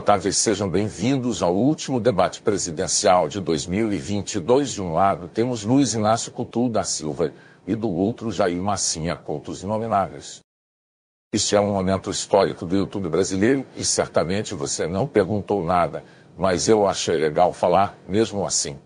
Boa 0.00 0.06
tarde 0.06 0.32
sejam 0.32 0.66
bem-vindos 0.66 1.42
ao 1.42 1.54
último 1.54 2.00
debate 2.00 2.40
presidencial 2.40 3.28
de 3.28 3.38
2022. 3.38 4.72
De 4.72 4.80
um 4.80 4.94
lado, 4.94 5.28
temos 5.28 5.62
Luiz 5.62 5.92
Inácio 5.92 6.32
Couto 6.32 6.70
da 6.70 6.82
Silva 6.82 7.34
e 7.66 7.74
do 7.74 7.90
outro, 7.90 8.32
Jair 8.32 8.62
Massinha 8.62 9.14
Coutos 9.14 9.62
Inomináveis. 9.62 10.40
Este 11.34 11.54
é 11.54 11.60
um 11.60 11.74
momento 11.74 12.10
histórico 12.10 12.64
do 12.64 12.74
YouTube 12.74 13.10
brasileiro 13.10 13.66
e 13.76 13.84
certamente 13.84 14.54
você 14.54 14.86
não 14.86 15.06
perguntou 15.06 15.62
nada, 15.62 16.02
mas 16.34 16.66
eu 16.66 16.88
achei 16.88 17.18
legal 17.18 17.52
falar 17.52 17.94
mesmo 18.08 18.46
assim. 18.46 18.78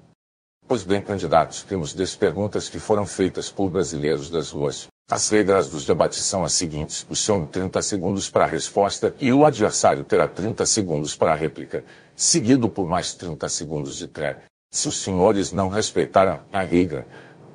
Pois 0.67 0.83
bem, 0.83 1.01
candidatos, 1.01 1.63
temos 1.63 1.95
10 1.95 2.17
perguntas 2.17 2.69
que 2.69 2.81
foram 2.81 3.07
feitas 3.07 3.49
por 3.49 3.71
brasileiros 3.71 4.29
das 4.29 4.51
ruas. 4.51 4.89
As 5.11 5.29
regras 5.29 5.69
dos 5.69 5.85
debates 5.85 6.25
são 6.25 6.45
as 6.45 6.55
seguintes: 6.55 7.07
o 7.11 7.15
senhor 7.15 7.47
30 7.49 7.83
segundos 7.83 8.31
para 8.31 8.45
a 8.45 8.49
resposta 8.49 9.15
e 9.21 9.31
o 9.35 9.45
adversário 9.45 10.03
terá 10.03 10.27
30 10.27 10.65
segundos 10.65 11.15
para 11.15 11.33
a 11.33 11.35
réplica, 11.35 11.85
seguido 12.17 12.71
por 12.71 12.89
mais 12.89 13.13
30 13.13 13.47
segundos 13.51 13.97
de 13.97 14.09
treve. 14.09 14.41
Se 14.71 14.89
os 14.89 14.97
senhores 14.97 15.53
não 15.53 15.69
respeitarem 15.69 16.41
a 16.51 16.63
regra, 16.63 17.07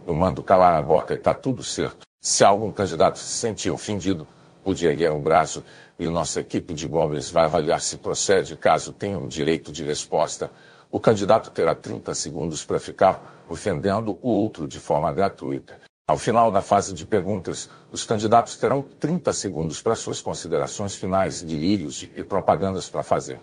eu 0.05 0.13
mando 0.13 0.43
calar 0.43 0.75
a 0.75 0.81
boca 0.83 1.15
e 1.15 1.17
está 1.17 1.33
tudo 1.33 1.63
certo. 1.63 2.05
Se 2.21 2.43
algum 2.43 2.71
candidato 2.71 3.17
se 3.17 3.39
sentir 3.39 3.71
ofendido, 3.71 4.27
pude 4.63 4.85
erguer 4.85 5.11
o 5.11 5.19
braço 5.19 5.63
e 5.97 6.05
nossa 6.05 6.41
equipe 6.41 6.75
de 6.75 6.87
goblins 6.87 7.31
vai 7.31 7.45
avaliar 7.45 7.81
se 7.81 7.97
procede, 7.97 8.55
caso 8.55 8.93
tenham 8.93 9.27
direito 9.27 9.71
de 9.71 9.83
resposta. 9.83 10.51
O 10.91 10.99
candidato 10.99 11.49
terá 11.49 11.73
30 11.73 12.13
segundos 12.13 12.63
para 12.63 12.79
ficar 12.79 13.43
ofendendo 13.49 14.19
o 14.21 14.29
outro 14.29 14.67
de 14.67 14.79
forma 14.79 15.11
gratuita. 15.11 15.88
Ao 16.09 16.17
final 16.17 16.51
da 16.51 16.59
fase 16.59 16.91
de 16.91 17.05
perguntas, 17.05 17.69
os 17.91 18.03
candidatos 18.03 18.57
terão 18.57 18.81
30 18.81 19.31
segundos 19.31 19.79
para 19.79 19.93
suas 19.95 20.19
considerações 20.19 20.95
finais, 20.95 21.43
delírios 21.43 22.01
e 22.01 22.23
propagandas 22.23 22.89
para 22.89 23.03
fazer. 23.03 23.39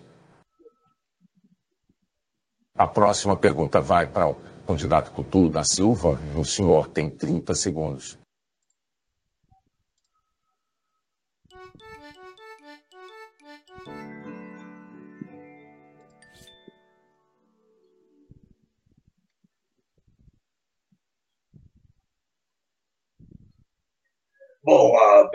A 2.75 2.85
próxima 2.85 3.37
pergunta 3.37 3.79
vai 3.79 4.05
para 4.05 4.27
o 4.27 4.35
candidato 4.67 5.11
Couto 5.13 5.49
da 5.49 5.63
Silva. 5.63 6.19
O 6.35 6.43
senhor 6.43 6.89
tem 6.89 7.09
30 7.09 7.55
segundos. 7.55 8.19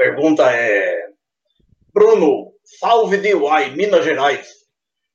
Pergunta 0.03 0.51
é: 0.51 1.13
Bruno, 1.95 2.53
salve 2.65 3.19
de 3.19 3.35
Uai, 3.35 3.71
Minas 3.71 4.05
Gerais. 4.05 4.49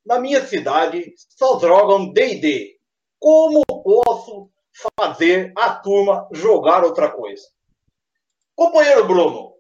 Na 0.05 0.17
minha 0.17 0.45
cidade 0.45 1.13
só 1.17 1.59
jogam 1.59 2.13
DD. 2.13 2.77
Como 3.19 3.65
posso 3.65 4.49
fazer 4.97 5.51
a 5.57 5.71
turma 5.71 6.29
jogar 6.31 6.85
outra 6.85 7.11
coisa? 7.11 7.43
Companheiro 8.55 9.05
Bruno, 9.05 9.55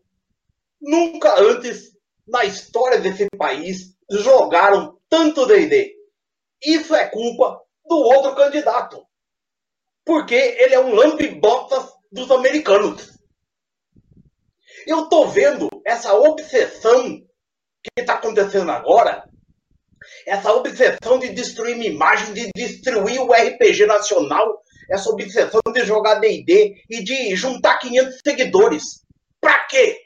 nunca 0.79 1.37
antes 1.41 1.91
na 2.25 2.45
história 2.45 2.99
desse 2.99 3.27
país 3.37 3.97
jogaram 4.09 4.97
tanto 5.09 5.45
DD. 5.45 5.93
Isso 6.63 6.95
é 6.95 7.09
culpa 7.09 7.61
do 7.85 7.97
outro 7.97 8.33
candidato. 8.35 9.05
Porque 10.05 10.35
ele 10.35 10.73
é 10.73 10.79
um 10.79 10.95
lambe-botas 10.95 11.91
dos 12.09 12.31
americanos. 12.31 13.16
Eu 14.87 15.09
tô 15.09 15.27
vendo 15.27 15.67
essa 15.85 16.13
obsessão 16.13 17.19
que 17.83 17.99
está 17.99 18.13
acontecendo 18.13 18.71
agora, 18.71 19.29
essa 20.25 20.53
obsessão 20.53 21.19
de 21.19 21.33
destruir 21.33 21.75
minha 21.75 21.91
imagem, 21.91 22.33
de 22.33 22.49
destruir 22.55 23.19
o 23.19 23.33
RPG 23.33 23.85
nacional, 23.85 24.63
essa 24.89 25.09
obsessão 25.09 25.59
de 25.73 25.83
jogar 25.83 26.21
D&D 26.21 26.85
e 26.89 27.03
de 27.03 27.35
juntar 27.35 27.79
500 27.79 28.21
seguidores. 28.25 28.83
Pra 29.41 29.65
quê? 29.65 30.05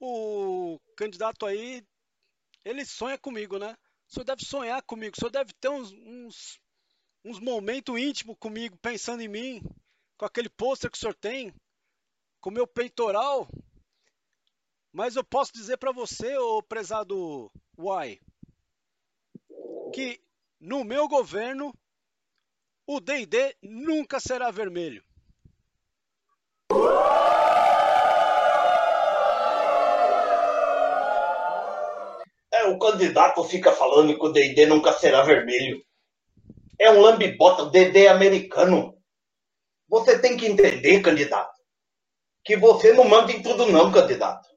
O 0.00 0.78
candidato 0.96 1.46
aí, 1.46 1.82
ele 2.64 2.84
sonha 2.84 3.18
comigo, 3.18 3.58
né? 3.58 3.74
O 4.08 4.14
senhor 4.14 4.24
deve 4.24 4.44
sonhar 4.44 4.80
comigo, 4.82 5.16
o 5.16 5.20
senhor 5.20 5.32
deve 5.32 5.50
ter 5.60 5.68
uns, 5.68 5.90
uns 5.90 6.60
uns 7.24 7.40
momentos 7.40 7.98
íntimos 7.98 8.36
comigo, 8.38 8.76
pensando 8.78 9.22
em 9.22 9.28
mim, 9.28 9.62
com 10.16 10.24
aquele 10.24 10.48
pôster 10.48 10.90
que 10.90 10.96
o 10.96 11.00
senhor 11.00 11.14
tem, 11.14 11.52
com 12.40 12.50
meu 12.50 12.66
peitoral. 12.66 13.48
Mas 14.92 15.16
eu 15.16 15.24
posso 15.24 15.52
dizer 15.52 15.76
para 15.76 15.92
você, 15.92 16.36
ô 16.36 16.62
prezado 16.62 17.50
Uai, 17.76 18.18
que 19.92 20.20
no 20.60 20.84
meu 20.84 21.06
governo 21.06 21.72
o 22.86 23.00
D&D 23.00 23.56
nunca 23.62 24.18
será 24.18 24.50
vermelho. 24.50 25.04
É, 32.50 32.64
o 32.64 32.78
candidato 32.78 33.44
fica 33.44 33.72
falando 33.72 34.18
que 34.18 34.24
o 34.24 34.32
D&D 34.32 34.66
nunca 34.66 34.92
será 34.92 35.22
vermelho 35.22 35.84
é 36.78 36.90
um 36.90 37.00
lambibota, 37.00 37.62
o 37.62 37.70
Dedé 37.70 38.08
americano. 38.08 38.96
Você 39.88 40.18
tem 40.18 40.36
que 40.36 40.46
entender, 40.46 41.00
candidato, 41.00 41.58
que 42.44 42.56
você 42.56 42.92
não 42.92 43.04
manda 43.04 43.32
em 43.32 43.42
tudo 43.42 43.66
não, 43.66 43.90
candidato. 43.90 44.48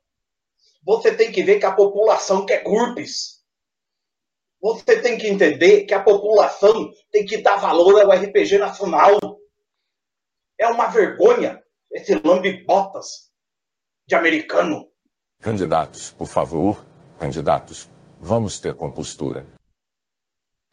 Você 0.84 1.16
tem 1.16 1.32
que 1.32 1.44
ver 1.44 1.60
que 1.60 1.66
a 1.66 1.74
população 1.74 2.46
quer 2.46 2.64
curpes. 2.64 3.42
Você 4.62 5.02
tem 5.02 5.18
que 5.18 5.28
entender 5.28 5.86
que 5.86 5.94
a 5.94 6.04
população 6.04 6.92
tem 7.12 7.26
que 7.26 7.38
dar 7.38 7.58
valor 7.58 8.02
ao 8.02 8.12
RPG 8.12 8.58
nacional. 8.58 9.18
É 10.60 10.68
uma 10.68 10.88
vergonha 10.88 11.62
esse 11.92 12.16
lambibotas 12.16 13.32
de 14.08 14.16
americano. 14.16 14.90
Candidatos, 15.40 16.12
por 16.12 16.28
favor, 16.28 16.86
candidatos, 17.20 17.90
vamos 18.20 18.60
ter 18.60 18.76
compostura. 18.76 19.46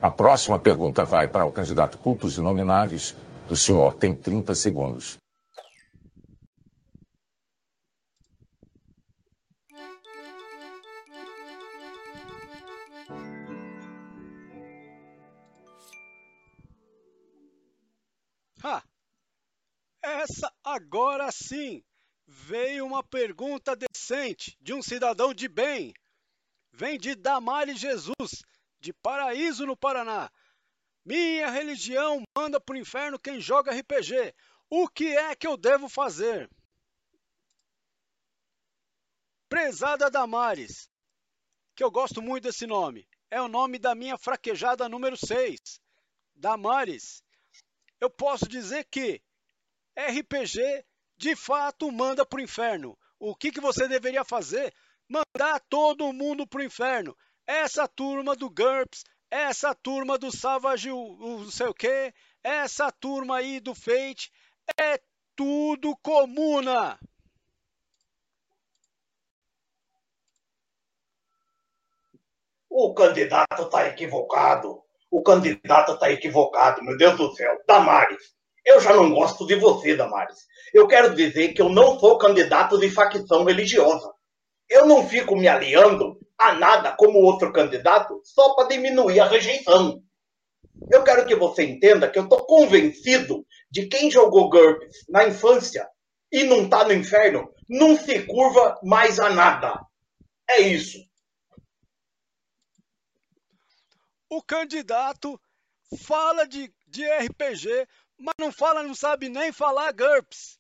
A 0.01 0.13
próxima 0.13 0.61
pergunta 0.61 1.05
vai 1.05 1.27
para 1.27 1.45
o 1.45 1.51
candidato 1.51 1.99
Cultos 1.99 2.39
e 2.39 2.41
Nominares. 2.41 3.17
O 3.51 3.57
senhor 3.57 3.95
tem 3.95 4.15
30 4.15 4.55
segundos. 4.55 5.19
Ha! 18.63 18.85
Essa 20.01 20.53
agora 20.63 21.29
sim 21.33 21.83
veio 22.25 22.87
uma 22.87 23.03
pergunta 23.03 23.75
decente 23.75 24.57
de 24.61 24.73
um 24.73 24.81
cidadão 24.81 25.35
de 25.35 25.49
bem. 25.49 25.93
Vem 26.73 26.97
de 26.97 27.17
Damares 27.17 27.81
Jesus, 27.81 28.45
de 28.81 28.93
Paraíso, 28.93 29.67
no 29.67 29.77
Paraná. 29.77 30.31
Minha 31.05 31.51
religião 31.51 32.23
manda 32.37 32.61
pro 32.61 32.77
inferno 32.77 33.19
quem 33.19 33.41
joga 33.41 33.73
RPG. 33.73 34.35
O 34.71 34.89
que 34.89 35.17
é 35.17 35.35
que 35.35 35.47
eu 35.47 35.57
devo 35.57 35.89
fazer? 35.89 36.51
Prezada 39.49 40.11
Damares, 40.11 40.91
que 41.75 41.83
eu 41.83 41.91
gosto 41.91 42.21
muito 42.21 42.45
desse 42.45 42.67
nome. 42.67 43.09
É 43.31 43.41
o 43.41 43.49
nome 43.49 43.79
da 43.79 43.95
minha 43.95 44.19
fraquejada 44.19 44.89
número 44.89 45.17
6. 45.17 45.81
Damares, 46.35 47.23
eu 48.01 48.11
posso 48.11 48.47
dizer 48.47 48.85
que 48.85 49.23
RPG 49.97 50.85
de 51.17 51.35
fato 51.35 51.91
manda 51.91 52.25
pro 52.25 52.41
inferno. 52.41 52.97
O 53.19 53.35
que, 53.35 53.51
que 53.51 53.61
você 53.61 53.89
deveria 53.89 54.25
fazer? 54.25 54.73
Mandar 55.09 55.61
todo 55.69 56.13
mundo 56.13 56.47
pro 56.47 56.63
inferno. 56.63 57.17
Essa 57.49 57.89
turma 57.89 58.37
do 58.37 58.51
GURPS, 58.51 59.05
essa 59.31 59.75
turma 59.75 60.19
do 60.19 60.31
Savage, 60.31 60.91
o, 60.91 61.17
não 61.19 61.51
sei 61.51 61.67
o 61.67 61.73
quê, 61.73 62.13
essa 62.45 62.93
turma 62.93 63.39
aí 63.39 63.59
do 63.59 63.75
Fate, 63.75 64.31
é 64.79 65.01
tudo 65.35 65.97
comuna. 66.03 67.01
O 72.69 72.93
candidato 72.93 73.63
está 73.63 73.89
equivocado. 73.89 74.83
O 75.11 75.23
candidato 75.23 75.93
está 75.93 76.13
equivocado, 76.13 76.85
meu 76.85 76.99
Deus 76.99 77.17
do 77.17 77.35
céu. 77.35 77.59
Damares, 77.67 78.35
eu 78.63 78.79
já 78.79 78.93
não 78.93 79.11
gosto 79.11 79.47
de 79.47 79.55
você, 79.55 79.97
Damares. 79.97 80.47
Eu 80.75 80.87
quero 80.87 81.15
dizer 81.15 81.55
que 81.55 81.63
eu 81.63 81.71
não 81.71 81.99
sou 81.99 82.19
candidato 82.19 82.79
de 82.79 82.91
facção 82.91 83.45
religiosa. 83.45 84.13
Eu 84.69 84.85
não 84.85 85.09
fico 85.09 85.35
me 85.35 85.49
aliando 85.49 86.18
a 86.39 86.53
nada 86.55 86.93
como 86.93 87.19
outro 87.19 87.53
candidato 87.53 88.21
só 88.25 88.55
para 88.55 88.69
diminuir 88.69 89.19
a 89.21 89.27
rejeição. 89.29 90.03
Eu 90.91 91.03
quero 91.03 91.27
que 91.27 91.35
você 91.35 91.65
entenda 91.65 92.09
que 92.09 92.19
eu 92.19 92.25
estou 92.25 92.47
convencido 92.47 93.45
de 93.71 93.89
quem 93.89 94.11
jogou 94.11 94.49
GURPS 94.49 95.05
na 95.09 95.27
infância 95.27 95.89
e 96.31 96.45
não 96.45 96.65
está 96.65 96.85
no 96.85 96.93
inferno, 96.93 97.53
não 97.69 97.97
se 97.97 98.25
curva 98.27 98.79
mais 98.83 99.19
a 99.19 99.31
nada. 99.31 99.81
É 100.49 100.61
isso. 100.61 100.99
O 104.31 104.43
candidato 104.43 105.41
fala 105.97 106.47
de, 106.47 106.73
de 106.87 107.05
RPG, 107.05 107.89
mas 108.19 108.35
não 108.39 108.53
fala, 108.53 108.83
não 108.83 108.95
sabe 108.95 109.29
nem 109.29 109.53
falar 109.53 109.93
GURPS. 109.93 110.59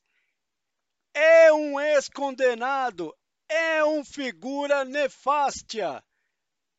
É 1.15 1.53
um 1.53 1.79
ex-condenado, 1.79 3.15
é 3.49 3.85
um 3.85 4.05
figura 4.05 4.85
nefástia. 4.85 6.03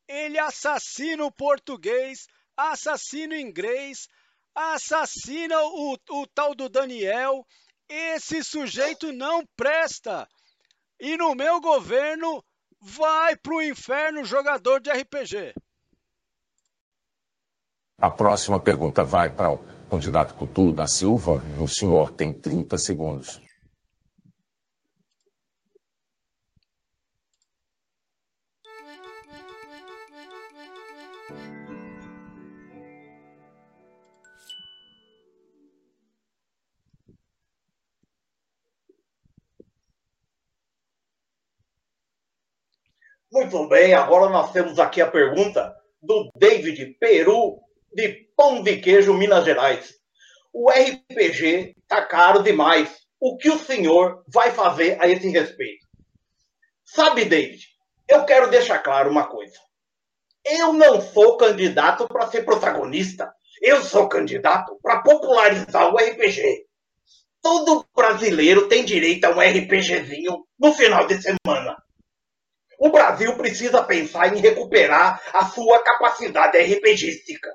Ele 0.08 0.38
assassina 0.38 1.24
o 1.24 1.32
português, 1.32 2.26
assassina 2.56 3.34
o 3.34 3.38
inglês, 3.38 4.08
assassina 4.54 5.60
o, 5.62 5.96
o 6.10 6.26
tal 6.26 6.54
do 6.54 6.68
Daniel. 6.68 7.46
Esse 7.88 8.42
sujeito 8.44 9.12
não 9.12 9.44
presta. 9.56 10.28
E 10.98 11.16
no 11.16 11.34
meu 11.34 11.60
governo 11.60 12.44
vai 12.80 13.36
pro 13.36 13.62
inferno 13.62 14.24
jogador 14.24 14.80
de 14.80 14.90
RPG. 14.90 15.54
A 17.98 18.10
próxima 18.10 18.58
pergunta 18.58 19.04
vai 19.04 19.28
para 19.28 19.52
o 19.52 19.58
candidato 19.90 20.34
Couto 20.34 20.72
da 20.72 20.86
Silva. 20.86 21.42
O 21.60 21.68
senhor 21.68 22.12
tem 22.12 22.32
30 22.32 22.78
segundos. 22.78 23.40
Muito 43.32 43.68
bem, 43.68 43.94
agora 43.94 44.28
nós 44.28 44.50
temos 44.50 44.80
aqui 44.80 45.00
a 45.00 45.08
pergunta 45.08 45.72
do 46.02 46.28
David 46.34 46.96
Peru, 46.98 47.60
de 47.94 48.28
Pão 48.36 48.60
de 48.60 48.78
Queijo, 48.78 49.14
Minas 49.14 49.44
Gerais. 49.44 49.94
O 50.52 50.68
RPG 50.68 51.76
está 51.80 52.04
caro 52.04 52.42
demais. 52.42 53.06
O 53.20 53.36
que 53.36 53.48
o 53.48 53.58
senhor 53.58 54.24
vai 54.26 54.50
fazer 54.50 55.00
a 55.00 55.06
esse 55.06 55.28
respeito? 55.28 55.86
Sabe, 56.84 57.24
David, 57.24 57.64
eu 58.08 58.24
quero 58.24 58.50
deixar 58.50 58.80
claro 58.80 59.08
uma 59.08 59.28
coisa. 59.28 59.56
Eu 60.44 60.72
não 60.72 61.00
sou 61.00 61.36
candidato 61.36 62.06
para 62.08 62.28
ser 62.28 62.42
protagonista. 62.44 63.32
Eu 63.60 63.82
sou 63.82 64.08
candidato 64.08 64.78
para 64.82 65.02
popularizar 65.02 65.92
o 65.92 65.96
RPG. 65.96 66.66
Todo 67.42 67.86
brasileiro 67.94 68.68
tem 68.68 68.84
direito 68.84 69.24
a 69.24 69.30
um 69.30 69.40
RPGzinho 69.40 70.46
no 70.58 70.74
final 70.74 71.06
de 71.06 71.20
semana. 71.20 71.76
O 72.78 72.90
Brasil 72.90 73.36
precisa 73.36 73.82
pensar 73.82 74.34
em 74.34 74.40
recuperar 74.40 75.20
a 75.34 75.44
sua 75.46 75.82
capacidade 75.82 76.58
RPGística. 76.58 77.50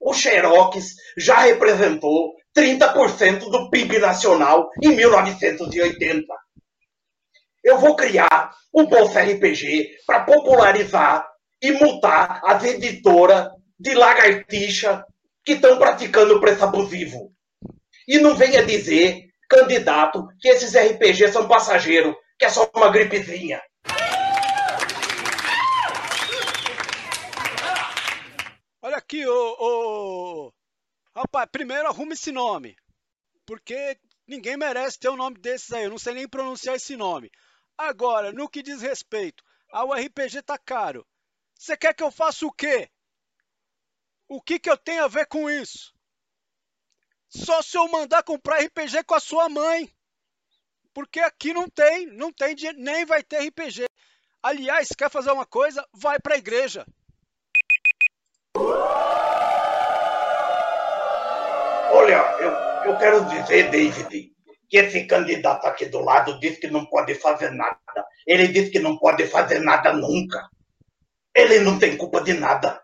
O 0.00 0.14
Xerox 0.14 0.94
já 1.16 1.40
representou 1.40 2.34
30% 2.56 3.50
do 3.50 3.68
PIB 3.70 3.98
nacional 3.98 4.70
em 4.82 4.94
1980. 4.94 6.26
Eu 7.62 7.78
vou 7.78 7.96
criar 7.96 8.54
um 8.72 8.86
Bolsa 8.86 9.22
RPG 9.22 9.96
para 10.06 10.24
popularizar 10.24 11.26
e 11.66 11.72
multar 11.72 12.40
as 12.44 12.62
editoras 12.62 13.50
de 13.78 13.92
lagartixa 13.92 15.04
que 15.44 15.54
estão 15.54 15.78
praticando 15.78 16.40
preço 16.40 16.62
abusivo. 16.62 17.34
E 18.06 18.20
não 18.20 18.36
venha 18.36 18.64
dizer, 18.64 19.30
candidato, 19.48 20.28
que 20.38 20.48
esses 20.48 20.76
RPGs 20.76 21.32
são 21.32 21.48
passageiros, 21.48 22.14
que 22.38 22.44
é 22.44 22.48
só 22.48 22.70
uma 22.72 22.88
gripezinha. 22.88 23.60
Olha 28.80 28.98
aqui, 28.98 29.26
ô, 29.26 29.56
ô... 29.58 30.52
Rapaz, 31.16 31.48
primeiro 31.50 31.88
arrume 31.88 32.12
esse 32.12 32.30
nome. 32.30 32.76
Porque 33.44 33.98
ninguém 34.24 34.56
merece 34.56 35.00
ter 35.00 35.08
um 35.08 35.16
nome 35.16 35.38
desses 35.38 35.72
aí. 35.72 35.84
Eu 35.84 35.90
não 35.90 35.98
sei 35.98 36.14
nem 36.14 36.28
pronunciar 36.28 36.76
esse 36.76 36.94
nome. 36.94 37.28
Agora, 37.76 38.32
no 38.32 38.48
que 38.48 38.62
diz 38.62 38.82
respeito 38.82 39.42
ao 39.72 39.92
RPG 39.92 40.42
tá 40.42 40.56
caro. 40.56 41.04
Você 41.58 41.76
quer 41.76 41.94
que 41.94 42.02
eu 42.02 42.10
faça 42.10 42.46
o 42.46 42.52
quê? 42.52 42.88
O 44.28 44.40
que, 44.40 44.58
que 44.58 44.68
eu 44.68 44.76
tenho 44.76 45.04
a 45.04 45.08
ver 45.08 45.26
com 45.26 45.48
isso? 45.48 45.94
Só 47.28 47.62
se 47.62 47.76
eu 47.76 47.88
mandar 47.88 48.22
comprar 48.22 48.62
RPG 48.62 49.04
com 49.04 49.14
a 49.14 49.20
sua 49.20 49.48
mãe. 49.48 49.90
Porque 50.92 51.20
aqui 51.20 51.52
não 51.52 51.68
tem, 51.68 52.06
não 52.06 52.32
tem 52.32 52.54
nem 52.76 53.04
vai 53.04 53.22
ter 53.22 53.48
RPG. 53.48 53.86
Aliás, 54.42 54.88
quer 54.96 55.10
fazer 55.10 55.30
uma 55.30 55.46
coisa? 55.46 55.86
Vai 55.92 56.18
para 56.18 56.34
a 56.34 56.38
igreja. 56.38 56.86
Olha, 61.92 62.36
eu, 62.40 62.90
eu 62.90 62.98
quero 62.98 63.24
dizer, 63.26 63.70
David, 63.70 64.34
que 64.68 64.76
esse 64.76 65.06
candidato 65.06 65.66
aqui 65.66 65.86
do 65.86 66.00
lado 66.00 66.38
diz 66.40 66.58
que 66.58 66.68
não 66.68 66.86
pode 66.86 67.14
fazer 67.16 67.50
nada. 67.50 67.78
Ele 68.26 68.48
diz 68.48 68.70
que 68.70 68.78
não 68.78 68.98
pode 68.98 69.26
fazer 69.26 69.60
nada 69.60 69.92
nunca. 69.92 70.48
Ele 71.36 71.58
não 71.58 71.78
tem 71.78 71.98
culpa 71.98 72.22
de 72.22 72.32
nada. 72.32 72.80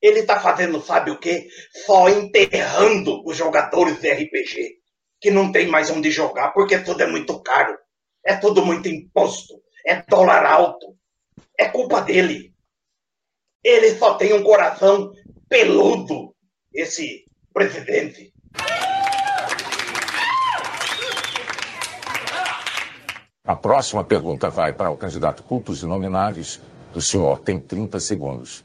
Ele 0.00 0.20
está 0.20 0.38
fazendo, 0.38 0.80
sabe 0.80 1.10
o 1.10 1.18
quê? 1.18 1.48
Só 1.84 2.08
enterrando 2.08 3.26
os 3.26 3.36
jogadores 3.36 4.00
de 4.00 4.08
RPG, 4.08 4.76
que 5.20 5.32
não 5.32 5.50
tem 5.50 5.66
mais 5.66 5.90
onde 5.90 6.12
jogar, 6.12 6.52
porque 6.52 6.78
tudo 6.78 7.02
é 7.02 7.08
muito 7.08 7.42
caro. 7.42 7.76
É 8.24 8.36
tudo 8.36 8.64
muito 8.64 8.88
imposto. 8.88 9.60
É 9.84 10.00
dólar 10.02 10.46
alto. 10.46 10.96
É 11.58 11.66
culpa 11.68 12.00
dele. 12.02 12.54
Ele 13.64 13.98
só 13.98 14.14
tem 14.14 14.32
um 14.32 14.44
coração 14.44 15.12
peludo, 15.48 16.32
esse 16.72 17.24
presidente. 17.52 18.32
A 23.44 23.56
próxima 23.56 24.04
pergunta 24.04 24.50
vai 24.50 24.72
para 24.72 24.90
o 24.90 24.96
candidato 24.96 25.42
Cultos 25.42 25.82
e 25.82 25.86
Nominares. 25.86 26.60
O 26.96 27.00
senhor 27.02 27.40
tem 27.40 27.60
30 27.60 28.00
segundos. 28.00 28.62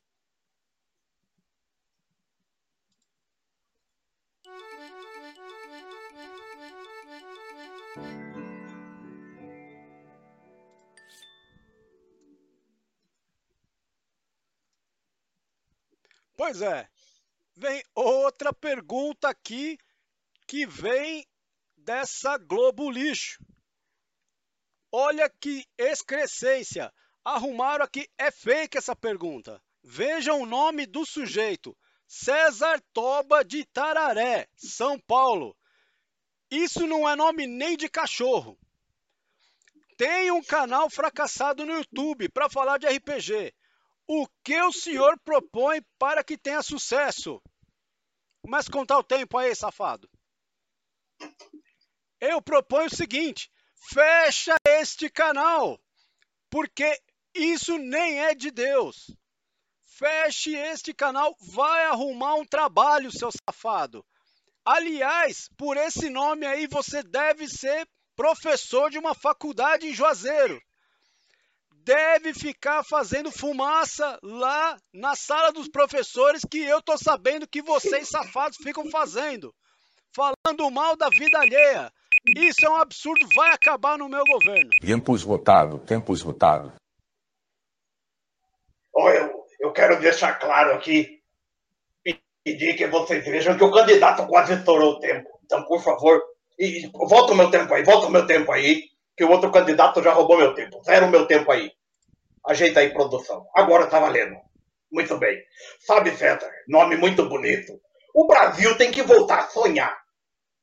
Pois 16.37 16.61
é. 16.61 16.87
Vem 17.57 17.83
outra 17.93 18.53
pergunta 18.53 19.27
aqui 19.27 19.77
que 20.47 20.65
vem 20.65 21.27
dessa 21.75 22.37
Globo 22.37 22.89
Lixo. 22.89 23.43
Olha 24.89 25.29
que 25.29 25.65
excrescência. 25.77 26.93
Arrumaram 27.23 27.85
aqui, 27.85 28.09
é 28.17 28.31
fake 28.31 28.77
essa 28.77 28.95
pergunta. 28.95 29.61
Vejam 29.83 30.41
o 30.41 30.45
nome 30.45 30.85
do 30.85 31.05
sujeito. 31.05 31.77
César 32.07 32.81
Toba 32.91 33.43
de 33.43 33.63
Tararé, 33.65 34.47
São 34.55 34.99
Paulo. 34.99 35.55
Isso 36.49 36.85
não 36.85 37.07
é 37.07 37.15
nome 37.15 37.47
nem 37.47 37.77
de 37.77 37.87
cachorro. 37.87 38.59
Tem 39.95 40.31
um 40.31 40.43
canal 40.43 40.89
fracassado 40.89 41.65
no 41.65 41.73
YouTube 41.73 42.27
para 42.29 42.49
falar 42.49 42.79
de 42.79 42.87
RPG. 42.87 43.53
O 44.07 44.27
que 44.43 44.59
o 44.61 44.73
senhor 44.73 45.17
propõe 45.19 45.81
para 45.97 46.23
que 46.23 46.37
tenha 46.37 46.61
sucesso? 46.61 47.41
Começa 48.41 48.69
a 48.69 48.73
contar 48.73 48.97
o 48.97 49.03
tempo 49.03 49.37
aí, 49.37 49.55
safado. 49.55 50.09
Eu 52.19 52.41
proponho 52.41 52.87
o 52.87 52.95
seguinte: 52.95 53.49
fecha 53.89 54.55
este 54.67 55.09
canal, 55.09 55.79
porque 56.49 56.99
isso 57.33 57.77
nem 57.77 58.19
é 58.19 58.35
de 58.35 58.51
Deus. 58.51 59.15
Feche 59.97 60.55
este 60.55 60.93
canal, 60.93 61.35
vai 61.39 61.85
arrumar 61.85 62.35
um 62.35 62.45
trabalho, 62.45 63.11
seu 63.11 63.29
safado. 63.31 64.03
Aliás, 64.65 65.49
por 65.57 65.77
esse 65.77 66.09
nome 66.09 66.45
aí, 66.45 66.67
você 66.67 67.03
deve 67.03 67.47
ser 67.47 67.87
professor 68.15 68.89
de 68.89 68.97
uma 68.97 69.13
faculdade 69.13 69.87
em 69.87 69.93
Juazeiro 69.93 70.61
deve 71.83 72.33
ficar 72.33 72.83
fazendo 72.83 73.31
fumaça 73.31 74.19
lá 74.21 74.77
na 74.93 75.15
sala 75.15 75.51
dos 75.51 75.67
professores 75.67 76.43
que 76.49 76.59
eu 76.59 76.81
tô 76.81 76.97
sabendo 76.97 77.47
que 77.47 77.61
vocês 77.61 78.07
safados 78.07 78.57
ficam 78.57 78.89
fazendo. 78.89 79.53
Falando 80.13 80.69
mal 80.71 80.95
da 80.95 81.09
vida 81.09 81.39
alheia. 81.39 81.91
Isso 82.37 82.65
é 82.65 82.69
um 82.69 82.75
absurdo, 82.75 83.27
vai 83.35 83.51
acabar 83.51 83.97
no 83.97 84.07
meu 84.07 84.23
governo. 84.25 84.69
Tempo 84.79 85.15
esgotado, 85.15 85.79
tempo 85.79 86.13
esgotado. 86.13 86.71
Olha, 88.93 89.17
eu, 89.17 89.45
eu 89.59 89.71
quero 89.73 89.99
deixar 89.99 90.33
claro 90.39 90.73
aqui, 90.73 91.21
pedir 92.43 92.75
que 92.75 92.87
vocês 92.87 93.23
vejam 93.23 93.57
que 93.57 93.63
o 93.63 93.71
candidato 93.71 94.27
quase 94.27 94.53
estourou 94.53 94.93
o 94.93 94.99
tempo. 94.99 95.29
Então, 95.45 95.63
por 95.65 95.81
favor, 95.81 96.21
E 96.59 96.87
volta 96.93 97.33
o 97.33 97.35
meu 97.35 97.49
tempo 97.49 97.73
aí, 97.73 97.83
volta 97.83 98.07
o 98.07 98.11
meu 98.11 98.25
tempo 98.27 98.51
aí, 98.51 98.83
que 99.17 99.23
o 99.23 99.31
outro 99.31 99.51
candidato 99.51 100.01
já 100.03 100.13
roubou 100.13 100.37
meu 100.37 100.53
tempo. 100.53 100.81
Zero 100.83 101.07
o 101.07 101.09
meu 101.09 101.25
tempo 101.25 101.51
aí. 101.51 101.71
Ajeita 102.45 102.79
aí, 102.79 102.91
produção. 102.93 103.47
Agora 103.55 103.87
tá 103.87 103.99
valendo. 103.99 104.35
Muito 104.91 105.17
bem. 105.17 105.41
Sabe, 105.79 106.11
César, 106.15 106.51
nome 106.67 106.97
muito 106.97 107.27
bonito. 107.27 107.79
O 108.13 108.27
Brasil 108.27 108.77
tem 108.77 108.91
que 108.91 109.01
voltar 109.01 109.39
a 109.39 109.47
sonhar. 109.47 109.95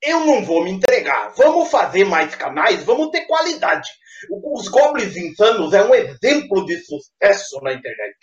Eu 0.03 0.25
não 0.25 0.45
vou 0.45 0.63
me 0.63 0.71
entregar. 0.71 1.33
Vamos 1.37 1.71
fazer 1.71 2.05
mais 2.05 2.35
canais, 2.35 2.85
vamos 2.85 3.11
ter 3.11 3.27
qualidade. 3.27 3.89
Os 4.31 4.69
Goblins 4.69 5.17
Insanos 5.17 5.73
é 5.73 5.85
um 5.85 5.95
exemplo 5.95 6.65
de 6.67 6.79
sucesso 6.85 7.61
na 7.63 7.73
internet. 7.73 8.17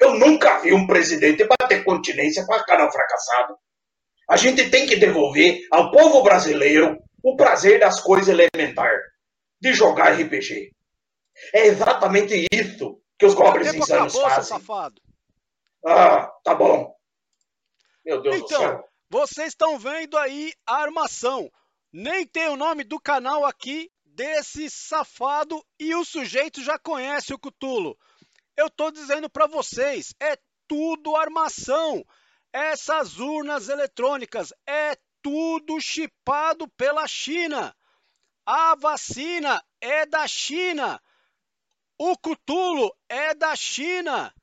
Eu 0.00 0.14
nunca 0.14 0.58
vi 0.60 0.72
um 0.72 0.86
presidente 0.86 1.44
bater 1.44 1.84
continência 1.84 2.44
com 2.46 2.54
a 2.54 2.64
cara 2.64 2.90
fracassado. 2.90 3.56
A 4.28 4.36
gente 4.36 4.70
tem 4.70 4.86
que 4.86 4.96
devolver 4.96 5.60
ao 5.70 5.90
povo 5.90 6.22
brasileiro 6.22 6.98
o 7.22 7.36
prazer 7.36 7.80
das 7.80 8.00
coisas 8.00 8.28
elementares, 8.28 9.02
de 9.60 9.72
jogar 9.72 10.12
RPG. 10.12 10.72
É 11.52 11.66
exatamente 11.66 12.46
isso 12.52 13.00
que 13.18 13.26
os 13.26 13.34
Goblins 13.34 13.74
Insanos 13.74 14.14
acabou, 14.14 14.30
fazem. 14.30 14.58
Safado. 14.58 15.00
Ah, 15.84 16.30
tá 16.44 16.54
bom. 16.54 16.94
Meu 18.04 18.20
Deus 18.22 18.36
então, 18.36 18.48
do 18.48 18.56
céu. 18.56 18.91
Vocês 19.12 19.48
estão 19.48 19.78
vendo 19.78 20.16
aí 20.16 20.54
a 20.66 20.76
armação. 20.76 21.52
Nem 21.92 22.26
tem 22.26 22.48
o 22.48 22.56
nome 22.56 22.82
do 22.82 22.98
canal 22.98 23.44
aqui 23.44 23.92
desse 24.06 24.70
safado 24.70 25.62
e 25.78 25.94
o 25.94 26.02
sujeito 26.02 26.62
já 26.62 26.78
conhece 26.78 27.34
o 27.34 27.38
Cutulo. 27.38 27.94
Eu 28.56 28.70
tô 28.70 28.90
dizendo 28.90 29.28
para 29.28 29.46
vocês, 29.46 30.14
é 30.18 30.38
tudo 30.66 31.14
armação. 31.14 32.02
Essas 32.54 33.18
urnas 33.18 33.68
eletrônicas 33.68 34.50
é 34.66 34.96
tudo 35.20 35.78
chipado 35.78 36.66
pela 36.68 37.06
China. 37.06 37.76
A 38.46 38.74
vacina 38.76 39.62
é 39.78 40.06
da 40.06 40.26
China. 40.26 40.98
O 41.98 42.16
Cutulo 42.16 42.90
é 43.10 43.34
da 43.34 43.54
China. 43.56 44.34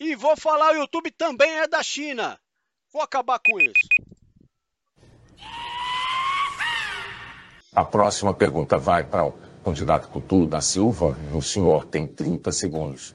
E 0.00 0.16
vou 0.16 0.36
falar, 0.36 0.72
o 0.72 0.78
YouTube 0.78 1.12
também 1.12 1.58
é 1.58 1.68
da 1.68 1.84
China. 1.84 2.36
Vou 2.96 3.02
acabar 3.02 3.38
com 3.38 3.60
isso. 3.60 3.74
A 7.74 7.84
próxima 7.84 8.32
pergunta 8.32 8.78
vai 8.78 9.04
para 9.04 9.26
o 9.26 9.34
candidato 9.62 10.08
Cutulo 10.08 10.46
da 10.46 10.62
Silva. 10.62 11.14
O 11.34 11.42
senhor 11.42 11.84
tem 11.84 12.06
30 12.06 12.50
segundos. 12.52 13.14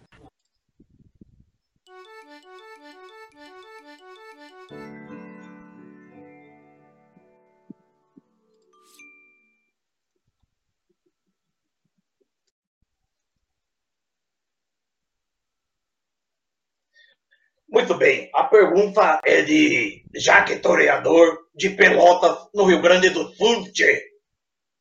Muito 17.72 17.96
bem, 17.96 18.30
a 18.34 18.44
pergunta 18.44 19.22
é 19.24 19.44
de 19.44 20.04
Jaque 20.14 20.58
Toreador, 20.58 21.48
de 21.56 21.70
Pelotas, 21.70 22.50
no 22.54 22.66
Rio 22.66 22.82
Grande 22.82 23.10
do 23.12 23.34
Sul. 23.34 23.72
Tchê. 23.72 24.12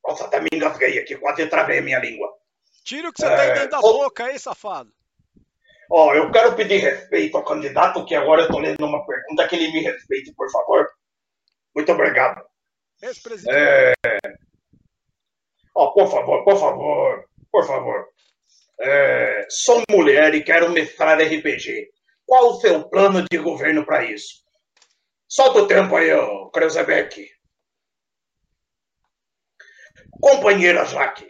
Nossa, 0.04 0.25
até 0.25 0.40
me 0.40 0.49
engasguei 0.52 0.99
aqui, 0.99 1.16
quase 1.16 1.47
travei 1.47 1.78
a 1.78 1.82
minha 1.82 2.00
língua. 2.00 2.28
Tira 2.85 3.09
o 3.09 3.12
que 3.12 3.23
você 3.23 3.28
é... 3.28 3.37
tem 3.37 3.54
dentro 3.54 3.70
da 3.70 3.78
oh, 3.78 3.92
boca 3.92 4.25
aí, 4.25 4.37
safado. 4.40 4.92
Ó, 5.88 6.09
oh, 6.09 6.14
eu 6.14 6.32
quero 6.32 6.56
pedir 6.56 6.78
respeito 6.78 7.37
ao 7.37 7.44
candidato, 7.44 8.04
que 8.04 8.14
agora 8.16 8.42
eu 8.42 8.47
estou 8.47 8.61
lendo 8.61 8.85
uma 8.85 9.06
pergunta, 9.06 9.47
que 9.47 9.54
ele 9.54 9.70
me 9.70 9.82
respeite, 9.82 10.35
por 10.35 10.50
favor. 10.50 10.88
Muito 11.73 11.92
obrigado. 11.92 12.44
Ex-presidente. 13.00 13.56
É... 13.56 13.92
Ó, 15.76 15.85
oh, 15.85 15.94
por 15.94 16.11
favor, 16.11 16.42
por 16.42 16.59
favor, 16.59 17.25
por 17.52 17.66
favor. 17.68 18.09
É... 18.80 19.47
Sou 19.49 19.80
mulher 19.88 20.35
e 20.35 20.42
quero 20.42 20.70
mestrar 20.70 21.20
RPG. 21.20 21.88
Qual 22.30 22.50
o 22.50 22.60
seu 22.60 22.88
plano 22.88 23.25
de 23.28 23.38
governo 23.38 23.84
para 23.84 24.04
isso? 24.04 24.44
Solta 25.26 25.62
o 25.62 25.66
tempo 25.66 25.96
aí, 25.96 26.10
Kreuzebeck. 26.52 27.28
Companheira 30.20 30.84
Jaque, 30.84 31.26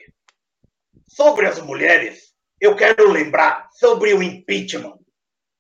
sobre 1.09 1.47
as 1.47 1.59
mulheres, 1.59 2.35
eu 2.61 2.77
quero 2.77 3.11
lembrar 3.11 3.71
sobre 3.73 4.13
o 4.13 4.23
impeachment. 4.23 4.99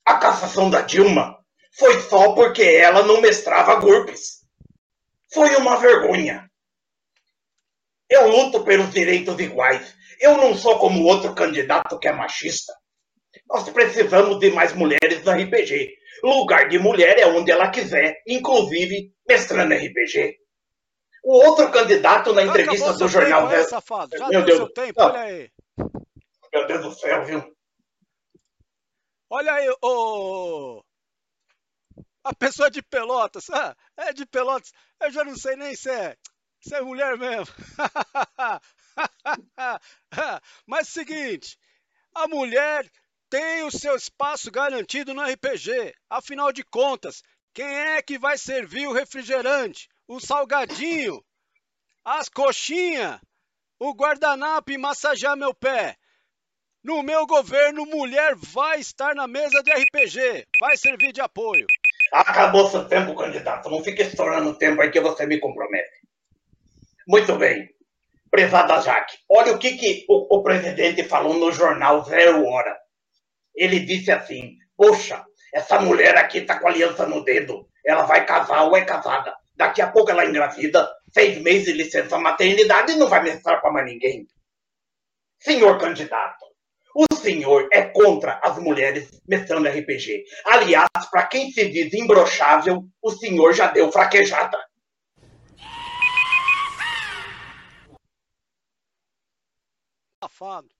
A 0.04 0.18
cassação 0.18 0.68
da 0.68 0.82
Dilma 0.82 1.42
foi 1.73 1.99
só 2.02 2.35
porque 2.35 2.62
ela 2.62 3.02
não 3.02 3.23
mestrava 3.23 3.80
golpes. 3.80 4.47
Foi 5.32 5.56
uma 5.56 5.78
vergonha. 5.78 6.50
Eu 8.11 8.28
luto 8.28 8.62
pelos 8.62 8.90
direitos 8.90 9.40
iguais. 9.40 9.97
Eu 10.20 10.37
não 10.37 10.54
sou 10.54 10.78
como 10.78 11.04
outro 11.04 11.35
candidato 11.35 11.99
que 11.99 12.09
é 12.09 12.12
machista. 12.12 12.75
Nós 13.49 13.69
precisamos 13.71 14.39
de 14.39 14.51
mais 14.51 14.73
mulheres 14.73 15.25
no 15.25 15.33
RPG. 15.33 15.97
Lugar 16.23 16.69
de 16.69 16.79
mulher 16.79 17.19
é 17.19 17.27
onde 17.27 17.51
ela 17.51 17.71
quiser, 17.71 18.23
inclusive 18.27 19.13
mestrando 19.29 19.75
RPG. 19.75 20.39
O 21.23 21.35
outro 21.45 21.71
candidato 21.71 22.33
na 22.33 22.43
entrevista 22.43 22.93
do 22.95 23.09
jornal. 23.09 23.49
Tempo, 23.49 23.69
safado. 23.69 24.17
Já 24.17 24.29
Meu 24.29 24.45
Deus 24.45 24.59
seu 24.59 24.73
tempo, 24.73 25.03
olha 25.03 25.21
aí. 25.21 25.51
Meu 26.53 26.67
Deus 26.67 26.83
do 26.83 26.93
céu, 26.93 27.25
viu? 27.25 27.57
Olha 29.29 29.53
aí, 29.55 29.69
o. 29.83 30.83
A 32.25 32.35
pessoa 32.35 32.71
de 32.71 32.83
Pelotas. 32.83 33.49
Ah, 33.51 33.77
é 33.97 34.13
de 34.13 34.27
Pelotas. 34.27 34.73
Eu 35.01 35.11
já 35.11 35.25
não 35.25 35.37
sei 35.37 35.57
nem 35.57 35.75
se 35.75 35.91
é. 35.91 36.17
Se 36.61 36.75
é 36.75 36.81
mulher 36.81 37.17
mesmo. 37.17 37.55
Mas 40.67 40.89
seguinte, 40.89 41.57
a 42.15 42.27
mulher 42.29 42.91
tem 43.31 43.63
o 43.63 43.71
seu 43.71 43.95
espaço 43.97 44.51
garantido 44.51 45.15
no 45.15 45.23
RPG. 45.23 45.95
Afinal 46.11 46.53
de 46.53 46.65
contas, 46.65 47.23
quem 47.55 47.67
é 47.67 48.03
que 48.03 48.19
vai 48.19 48.37
servir 48.37 48.87
o 48.89 48.93
refrigerante? 48.93 49.89
o 50.11 50.19
salgadinho, 50.19 51.23
as 52.05 52.29
coxinhas, 52.29 53.21
o 53.79 53.95
guardanapo 53.95 54.73
e 54.73 54.77
massagear 54.77 55.37
meu 55.37 55.55
pé. 55.55 55.97
No 56.83 57.01
meu 57.05 57.25
governo, 57.29 57.87
mulher 57.87 58.35
vai 58.35 58.81
estar 58.81 59.15
na 59.15 59.29
mesa 59.29 59.63
de 59.63 59.71
RPG, 59.71 60.49
vai 60.61 60.77
servir 60.77 61.13
de 61.13 61.21
apoio. 61.21 61.65
Acabou 62.13 62.69
seu 62.69 62.89
tempo, 62.89 63.15
candidato. 63.15 63.71
Não 63.71 63.85
fique 63.85 64.03
estourando 64.03 64.51
o 64.51 64.57
tempo 64.57 64.83
aí 64.83 64.91
que 64.91 65.01
você 65.01 65.25
me 65.27 65.39
compromete. 65.39 66.01
Muito 67.07 67.37
bem. 67.37 67.71
Prezada 68.33 68.81
Jaque, 68.81 69.17
olha 69.29 69.53
o 69.53 69.59
que, 69.59 69.77
que 69.77 70.05
o, 70.09 70.39
o 70.39 70.43
presidente 70.43 71.05
falou 71.05 71.35
no 71.35 71.53
jornal 71.53 72.03
Zero 72.05 72.45
Hora. 72.45 72.77
Ele 73.54 73.80
disse 73.80 74.11
assim: 74.11 74.57
Poxa, 74.76 75.25
essa 75.52 75.80
mulher 75.80 76.16
aqui 76.16 76.42
tá 76.42 76.59
com 76.59 76.69
aliança 76.69 77.07
no 77.07 77.25
dedo. 77.25 77.69
Ela 77.85 78.02
vai 78.02 78.25
casar 78.25 78.62
ou 78.64 78.76
é 78.76 78.85
casada. 78.85 79.35
Daqui 79.54 79.83
a 79.83 79.90
pouco 79.90 80.11
ela 80.11 80.25
engravida, 80.25 80.90
seis 81.12 81.38
meses 81.38 81.66
de 81.66 81.73
licença 81.73 82.19
maternidade 82.19 82.92
e 82.92 82.97
não 82.97 83.09
vai 83.09 83.23
mestrar 83.23 83.61
para 83.61 83.73
mais 83.73 83.87
ninguém. 83.87 84.26
Senhor 85.38 85.78
candidato, 85.78 86.47
o 86.95 87.14
senhor 87.14 87.69
é 87.73 87.83
contra 87.83 88.40
as 88.42 88.59
mulheres 88.59 89.21
mestrando 89.26 89.69
RPG. 89.69 90.25
Aliás, 90.45 90.88
para 91.11 91.26
quem 91.26 91.50
se 91.50 91.69
diz 91.69 91.92
imbrochável, 91.95 92.85
o 93.02 93.11
senhor 93.11 93.52
já 93.52 93.66
deu 93.69 93.90
fraquejada. 93.92 94.59
Safado. 100.23 100.80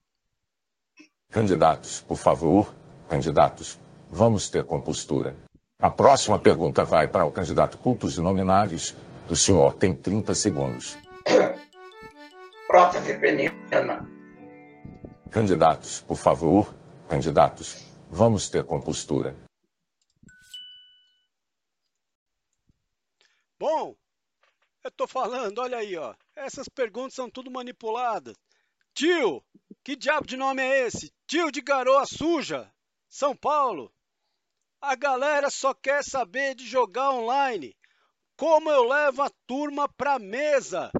Candidatos, 1.31 2.01
por 2.01 2.17
favor, 2.17 2.75
candidatos, 3.07 3.79
vamos 4.09 4.49
ter 4.49 4.65
compostura. 4.65 5.33
A 5.79 5.89
próxima 5.89 6.37
pergunta 6.37 6.83
vai 6.83 7.07
para 7.07 7.23
o 7.23 7.31
candidato 7.31 7.77
Cultos 7.77 8.17
Nominários. 8.17 8.93
O 9.29 9.35
senhor 9.35 9.73
tem 9.75 9.95
30 9.95 10.35
segundos. 10.35 10.97
Prótese 12.67 13.17
peniana. 13.17 14.05
Candidatos, 15.29 16.01
por 16.01 16.17
favor, 16.17 16.75
candidatos, 17.07 17.85
vamos 18.09 18.49
ter 18.49 18.65
compostura. 18.65 19.33
Bom, 23.57 23.95
eu 24.83 24.91
tô 24.91 25.07
falando, 25.07 25.59
olha 25.59 25.77
aí, 25.77 25.95
ó. 25.95 26.13
Essas 26.35 26.67
perguntas 26.67 27.13
são 27.13 27.29
tudo 27.29 27.49
manipuladas. 27.49 28.35
Tio, 28.93 29.43
que 29.83 29.95
diabo 29.95 30.27
de 30.27 30.35
nome 30.35 30.61
é 30.61 30.87
esse? 30.87 31.13
Tio 31.25 31.51
de 31.51 31.61
garoa 31.61 32.05
suja, 32.05 32.71
São 33.09 33.35
Paulo. 33.35 33.93
A 34.81 34.95
galera 34.95 35.49
só 35.49 35.73
quer 35.73 36.03
saber 36.03 36.55
de 36.55 36.67
jogar 36.67 37.11
online. 37.11 37.75
Como 38.35 38.69
eu 38.69 38.83
levo 38.83 39.21
a 39.21 39.29
turma 39.47 39.87
pra 39.87 40.19
mesa? 40.19 40.91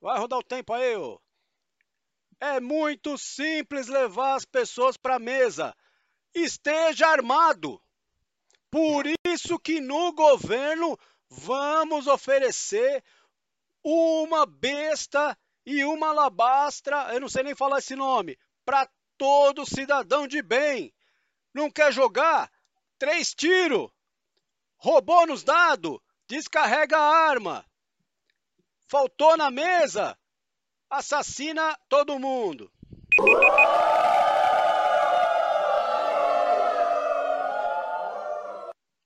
Vai 0.00 0.18
rodar 0.18 0.38
o 0.38 0.44
tempo 0.44 0.72
aí, 0.72 0.96
ô. 0.96 1.20
É 2.38 2.60
muito 2.60 3.16
simples 3.16 3.86
levar 3.86 4.34
as 4.34 4.44
pessoas 4.44 4.96
pra 4.96 5.18
mesa. 5.18 5.74
Esteja 6.34 7.06
armado. 7.08 7.80
Por 8.70 9.04
isso 9.26 9.58
que 9.58 9.80
no 9.80 10.12
governo 10.12 10.98
vamos 11.28 12.06
oferecer 12.06 13.02
uma 13.82 14.44
besta 14.44 15.38
e 15.64 15.84
uma 15.84 16.10
alabastra, 16.10 17.12
eu 17.14 17.20
não 17.20 17.28
sei 17.28 17.42
nem 17.42 17.54
falar 17.54 17.78
esse 17.78 17.94
nome, 17.94 18.38
para 18.64 18.88
todo 19.16 19.66
cidadão 19.66 20.26
de 20.26 20.42
bem. 20.42 20.92
Não 21.54 21.70
quer 21.70 21.92
jogar? 21.92 22.50
Três 22.98 23.34
tiros. 23.34 23.90
Roubou 24.76 25.26
nos 25.26 25.44
dados? 25.44 25.98
Descarrega 26.26 26.96
a 26.96 27.28
arma. 27.28 27.64
Faltou 28.88 29.36
na 29.36 29.50
mesa? 29.50 30.18
Assassina 30.90 31.78
todo 31.88 32.18
mundo. 32.18 32.70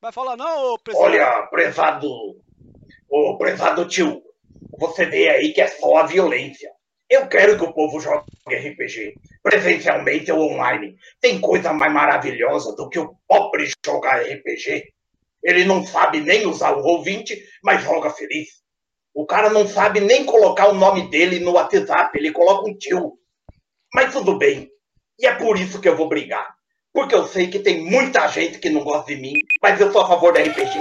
Vai 0.00 0.12
falar 0.12 0.36
não, 0.36 0.74
ô? 0.74 0.78
Olha, 0.94 1.46
prezado, 1.48 2.08
ô 3.08 3.36
prezado 3.38 3.86
tio, 3.88 4.22
você 4.78 5.06
vê 5.06 5.28
aí 5.28 5.52
que 5.52 5.60
é 5.60 5.66
só 5.66 5.96
a 5.96 6.06
violência. 6.06 6.70
Eu 7.08 7.28
quero 7.28 7.56
que 7.56 7.64
o 7.64 7.72
povo 7.72 8.00
jogue 8.00 8.26
RPG, 8.48 9.14
presencialmente 9.42 10.32
ou 10.32 10.52
online. 10.52 10.96
Tem 11.20 11.40
coisa 11.40 11.72
mais 11.72 11.92
maravilhosa 11.92 12.74
do 12.74 12.88
que 12.88 12.98
o 12.98 13.14
pobre 13.28 13.70
jogar 13.84 14.22
RPG. 14.22 14.92
Ele 15.42 15.64
não 15.64 15.86
sabe 15.86 16.20
nem 16.20 16.46
usar 16.46 16.72
o 16.76 16.84
ouvinte, 16.84 17.40
mas 17.62 17.82
joga 17.84 18.10
feliz. 18.10 18.48
O 19.14 19.24
cara 19.24 19.48
não 19.48 19.66
sabe 19.68 20.00
nem 20.00 20.24
colocar 20.24 20.68
o 20.68 20.74
nome 20.74 21.08
dele 21.08 21.38
no 21.38 21.52
WhatsApp, 21.52 22.18
ele 22.18 22.32
coloca 22.32 22.68
um 22.68 22.76
tio. 22.76 23.12
Mas 23.94 24.12
tudo 24.12 24.36
bem. 24.36 24.68
E 25.18 25.26
é 25.26 25.34
por 25.34 25.58
isso 25.58 25.80
que 25.80 25.88
eu 25.88 25.96
vou 25.96 26.08
brigar. 26.08 26.54
Porque 26.92 27.14
eu 27.14 27.26
sei 27.26 27.46
que 27.46 27.60
tem 27.60 27.82
muita 27.82 28.26
gente 28.28 28.58
que 28.58 28.68
não 28.68 28.82
gosta 28.82 29.14
de 29.14 29.20
mim, 29.20 29.34
mas 29.62 29.80
eu 29.80 29.92
sou 29.92 30.02
a 30.02 30.08
favor 30.08 30.32
da 30.32 30.40
RPG. 30.40 30.80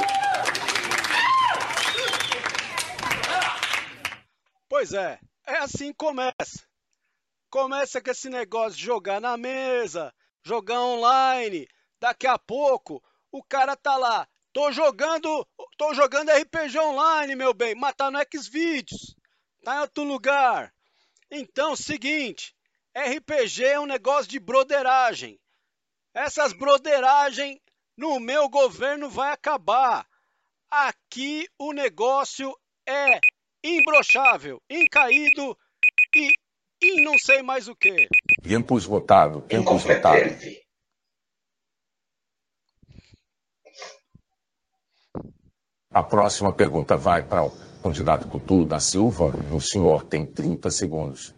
Pois 4.88 4.94
é, 4.94 5.20
é 5.48 5.58
assim 5.58 5.88
que 5.88 5.98
começa. 5.98 6.64
Começa 7.50 8.00
com 8.00 8.12
esse 8.12 8.30
negócio 8.30 8.78
de 8.78 8.86
jogar 8.86 9.20
na 9.20 9.36
mesa, 9.36 10.14
jogar 10.44 10.80
online. 10.80 11.68
Daqui 12.00 12.28
a 12.28 12.38
pouco 12.38 13.02
o 13.32 13.42
cara 13.42 13.76
tá 13.76 13.98
lá. 13.98 14.28
Tô 14.54 14.72
jogando, 14.72 15.44
tô 15.76 15.92
jogando 15.96 16.30
RPG 16.30 16.78
online, 16.78 17.36
meu 17.36 17.52
bem, 17.52 17.74
mas 17.74 17.96
tá 17.96 18.12
no 18.12 18.20
Xvideos. 18.32 19.16
Tá 19.64 19.78
em 19.78 19.80
outro 19.80 20.04
lugar. 20.04 20.72
Então, 21.32 21.76
seguinte, 21.76 22.56
RPG 22.96 23.66
é 23.66 23.80
um 23.80 23.88
negócio 23.88 24.30
de 24.30 24.40
broderagem. 24.40 25.42
Essas 26.14 26.54
broderagem 26.54 27.60
no 27.98 28.20
meu 28.20 28.48
governo 28.48 29.10
vai 29.10 29.32
acabar. 29.32 30.08
Aqui 30.70 31.50
o 31.58 31.74
negócio 31.74 32.56
é 32.86 33.20
imbrochável, 33.66 34.62
incaído 34.70 35.58
e, 36.16 36.32
e 36.82 37.02
não 37.02 37.18
sei 37.18 37.42
mais 37.42 37.68
o 37.68 37.76
esgotado, 38.78 39.42
tempo 39.42 39.76
esgotado. 39.76 40.36
A 45.92 46.04
próxima 46.04 46.54
pergunta 46.54 46.96
vai 46.96 47.24
para 47.24 47.44
o 47.44 47.52
candidato 47.82 48.28
Couto 48.28 48.66
da 48.66 48.80
Silva. 48.80 49.32
O 49.52 49.62
senhor 49.62 50.04
tem 50.04 50.26
30 50.26 50.70
segundos. 50.70 51.35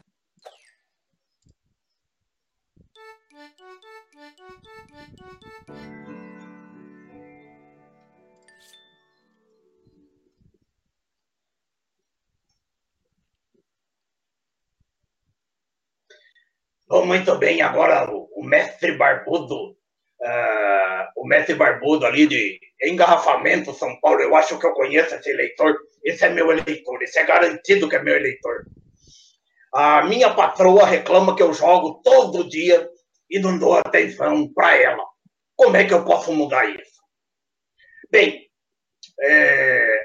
Oh, 16.89 17.03
muito 17.05 17.37
bem, 17.37 17.61
agora 17.61 18.09
o, 18.09 18.29
o 18.33 18.43
mestre 18.45 18.93
Barbudo, 18.93 19.71
uh, 19.71 21.05
o 21.17 21.27
mestre 21.27 21.53
Barbudo 21.53 22.05
ali 22.05 22.25
de 22.27 22.57
engarrafamento 22.81 23.73
São 23.73 23.99
Paulo, 23.99 24.21
eu 24.21 24.33
acho 24.37 24.57
que 24.57 24.65
eu 24.65 24.71
conheço 24.71 25.13
esse 25.13 25.29
eleitor, 25.29 25.77
esse 26.01 26.23
é 26.23 26.29
meu 26.29 26.49
eleitor, 26.49 27.03
esse 27.03 27.19
é 27.19 27.25
garantido 27.25 27.89
que 27.89 27.95
é 27.97 28.01
meu 28.01 28.15
eleitor. 28.15 28.65
A 29.73 30.03
minha 30.03 30.33
patroa 30.33 30.85
reclama 30.85 31.35
que 31.35 31.43
eu 31.43 31.53
jogo 31.53 32.01
todo 32.01 32.47
dia 32.47 32.89
e 33.29 33.37
não 33.37 33.59
dou 33.59 33.73
atenção 33.73 34.47
para 34.53 34.77
ela. 34.77 35.03
Como 35.57 35.75
é 35.75 35.83
que 35.83 35.93
eu 35.93 36.05
posso 36.05 36.31
mudar 36.31 36.69
isso? 36.69 37.01
Bem, 38.09 38.47
é, 39.19 39.99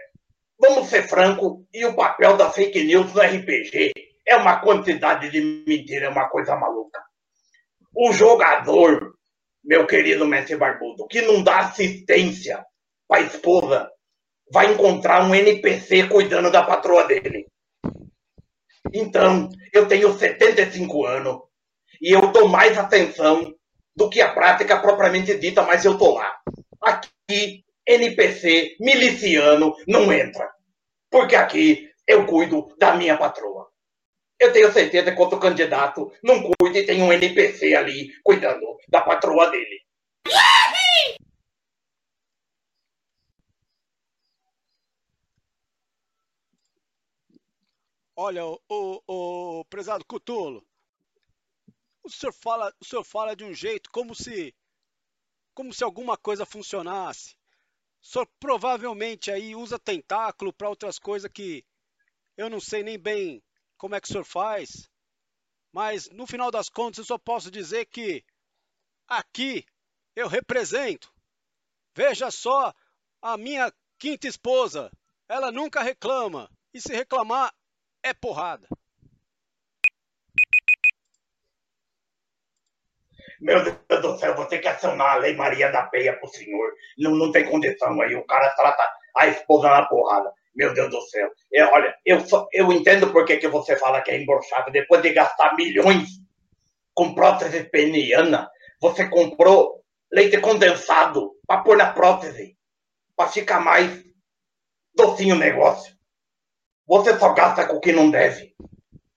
vamos 0.58 0.88
ser 0.88 1.04
franco, 1.04 1.64
e 1.72 1.84
o 1.84 1.94
papel 1.94 2.36
da 2.36 2.50
fake 2.50 2.82
news 2.82 3.14
no 3.14 3.20
RPG 3.20 3.92
é 4.26 4.36
uma 4.36 4.60
quantidade 4.60 5.30
de 5.30 5.40
mentira, 5.66 6.06
é 6.06 6.08
uma 6.08 6.28
coisa 6.28 6.56
maluca. 6.56 7.02
O 7.94 8.12
jogador, 8.12 9.14
meu 9.62 9.86
querido 9.86 10.26
mestre 10.26 10.56
Barbudo, 10.56 11.06
que 11.06 11.22
não 11.22 11.42
dá 11.42 11.58
assistência 11.58 12.64
para 13.06 13.20
a 13.20 13.24
esposa, 13.24 13.90
vai 14.50 14.72
encontrar 14.72 15.24
um 15.24 15.34
NPC 15.34 16.08
cuidando 16.08 16.50
da 16.50 16.62
patroa 16.62 17.04
dele. 17.04 17.46
Então, 18.92 19.48
eu 19.72 19.86
tenho 19.86 20.16
75 20.16 21.06
anos 21.06 21.42
e 22.00 22.12
eu 22.12 22.32
dou 22.32 22.48
mais 22.48 22.76
atenção 22.76 23.54
do 23.94 24.08
que 24.08 24.20
a 24.20 24.32
prática 24.32 24.80
propriamente 24.80 25.38
dita, 25.38 25.62
mas 25.62 25.84
eu 25.84 25.96
tô 25.96 26.14
lá. 26.14 26.36
Aqui, 26.82 27.64
NPC, 27.86 28.76
miliciano, 28.80 29.74
não 29.86 30.12
entra. 30.12 30.50
Porque 31.10 31.36
aqui 31.36 31.90
eu 32.06 32.26
cuido 32.26 32.74
da 32.78 32.94
minha 32.94 33.16
patroa. 33.16 33.71
Eu 34.42 34.52
tenho 34.52 34.72
certeza 34.72 35.14
que 35.14 35.20
outro 35.20 35.38
candidato 35.38 36.12
não 36.20 36.42
cuida 36.58 36.76
e 36.80 36.84
tem 36.84 37.00
um 37.00 37.12
NPC 37.12 37.76
ali 37.76 38.12
cuidando 38.24 38.76
da 38.88 39.00
patroa 39.00 39.48
dele. 39.48 39.80
Olha, 48.16 48.44
o, 48.44 48.58
o, 48.68 49.60
o 49.60 49.64
prezado 49.66 50.04
Cutulo, 50.04 50.66
o 52.02 52.10
senhor 52.10 52.32
fala, 52.32 52.74
o 52.80 52.84
senhor 52.84 53.04
fala 53.04 53.36
de 53.36 53.44
um 53.44 53.54
jeito 53.54 53.92
como 53.92 54.12
se 54.12 54.52
como 55.54 55.72
se 55.72 55.84
alguma 55.84 56.16
coisa 56.16 56.44
funcionasse. 56.44 57.36
O 58.02 58.06
senhor 58.06 58.28
provavelmente 58.40 59.30
aí 59.30 59.54
usa 59.54 59.78
tentáculo 59.78 60.52
para 60.52 60.68
outras 60.68 60.98
coisas 60.98 61.30
que 61.30 61.64
eu 62.36 62.50
não 62.50 62.58
sei 62.58 62.82
nem 62.82 62.98
bem 62.98 63.40
como 63.82 63.96
é 63.96 64.00
que 64.00 64.08
o 64.08 64.12
senhor 64.12 64.24
faz, 64.24 64.88
mas 65.72 66.08
no 66.10 66.24
final 66.24 66.52
das 66.52 66.68
contas 66.68 66.98
eu 66.98 67.04
só 67.04 67.18
posso 67.18 67.50
dizer 67.50 67.86
que 67.86 68.24
aqui 69.08 69.66
eu 70.14 70.28
represento. 70.28 71.12
Veja 71.92 72.30
só 72.30 72.72
a 73.20 73.36
minha 73.36 73.72
quinta 73.98 74.28
esposa, 74.28 74.88
ela 75.28 75.50
nunca 75.50 75.82
reclama, 75.82 76.48
e 76.72 76.80
se 76.80 76.94
reclamar 76.94 77.52
é 78.04 78.14
porrada. 78.14 78.68
Meu 83.40 83.64
Deus 83.64 84.00
do 84.00 84.16
céu, 84.16 84.36
vou 84.36 84.46
ter 84.46 84.60
que 84.60 84.68
acionar 84.68 85.16
a 85.16 85.18
Lei 85.18 85.34
Maria 85.34 85.72
da 85.72 85.88
Penha 85.88 86.16
pro 86.20 86.28
senhor. 86.28 86.72
Não, 86.96 87.16
não 87.16 87.32
tem 87.32 87.50
condição 87.50 88.00
aí. 88.00 88.14
O 88.14 88.24
cara 88.24 88.48
trata 88.54 88.88
a 89.16 89.26
esposa 89.26 89.68
na 89.68 89.86
porrada. 89.86 90.32
Meu 90.54 90.74
Deus 90.74 90.90
do 90.90 91.00
céu. 91.02 91.28
Eu, 91.50 91.68
olha, 91.68 91.94
eu, 92.04 92.20
só, 92.20 92.46
eu 92.52 92.70
entendo 92.72 93.10
por 93.10 93.24
que, 93.24 93.36
que 93.38 93.48
você 93.48 93.76
fala 93.76 94.02
que 94.02 94.10
é 94.10 94.20
emborchado. 94.20 94.70
Depois 94.70 95.02
de 95.02 95.12
gastar 95.12 95.54
milhões 95.56 96.08
com 96.94 97.14
prótese 97.14 97.64
peniana, 97.64 98.50
você 98.80 99.08
comprou 99.08 99.82
leite 100.12 100.38
condensado 100.38 101.32
para 101.46 101.62
pôr 101.62 101.76
na 101.76 101.90
prótese, 101.90 102.56
para 103.16 103.28
ficar 103.28 103.60
mais 103.60 104.04
docinho 104.94 105.34
o 105.34 105.38
negócio. 105.38 105.96
Você 106.86 107.18
só 107.18 107.32
gasta 107.32 107.66
com 107.66 107.76
o 107.76 107.80
que 107.80 107.92
não 107.92 108.10
deve. 108.10 108.54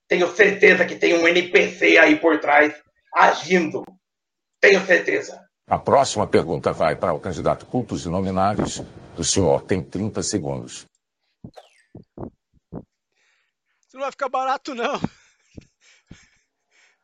Tenho 0.08 0.28
certeza 0.34 0.86
que 0.86 0.96
tem 0.96 1.18
um 1.18 1.28
NPC 1.28 1.98
aí 1.98 2.18
por 2.18 2.40
trás 2.40 2.74
agindo. 3.14 3.84
Tenho 4.62 4.86
certeza. 4.86 5.44
A 5.68 5.80
próxima 5.80 6.28
pergunta 6.28 6.72
vai 6.72 6.96
para 6.96 7.14
o 7.14 7.20
candidato 7.20 7.66
Cultos 7.66 8.06
e 8.06 8.10
Nominados. 8.10 8.84
O 9.18 9.24
senhor 9.24 9.64
tem 9.64 9.82
30 9.82 10.22
segundos. 10.22 10.86
Isso 13.82 13.94
não 13.94 14.02
vai 14.02 14.12
ficar 14.12 14.30
barato, 14.30 14.76
não. 14.76 15.00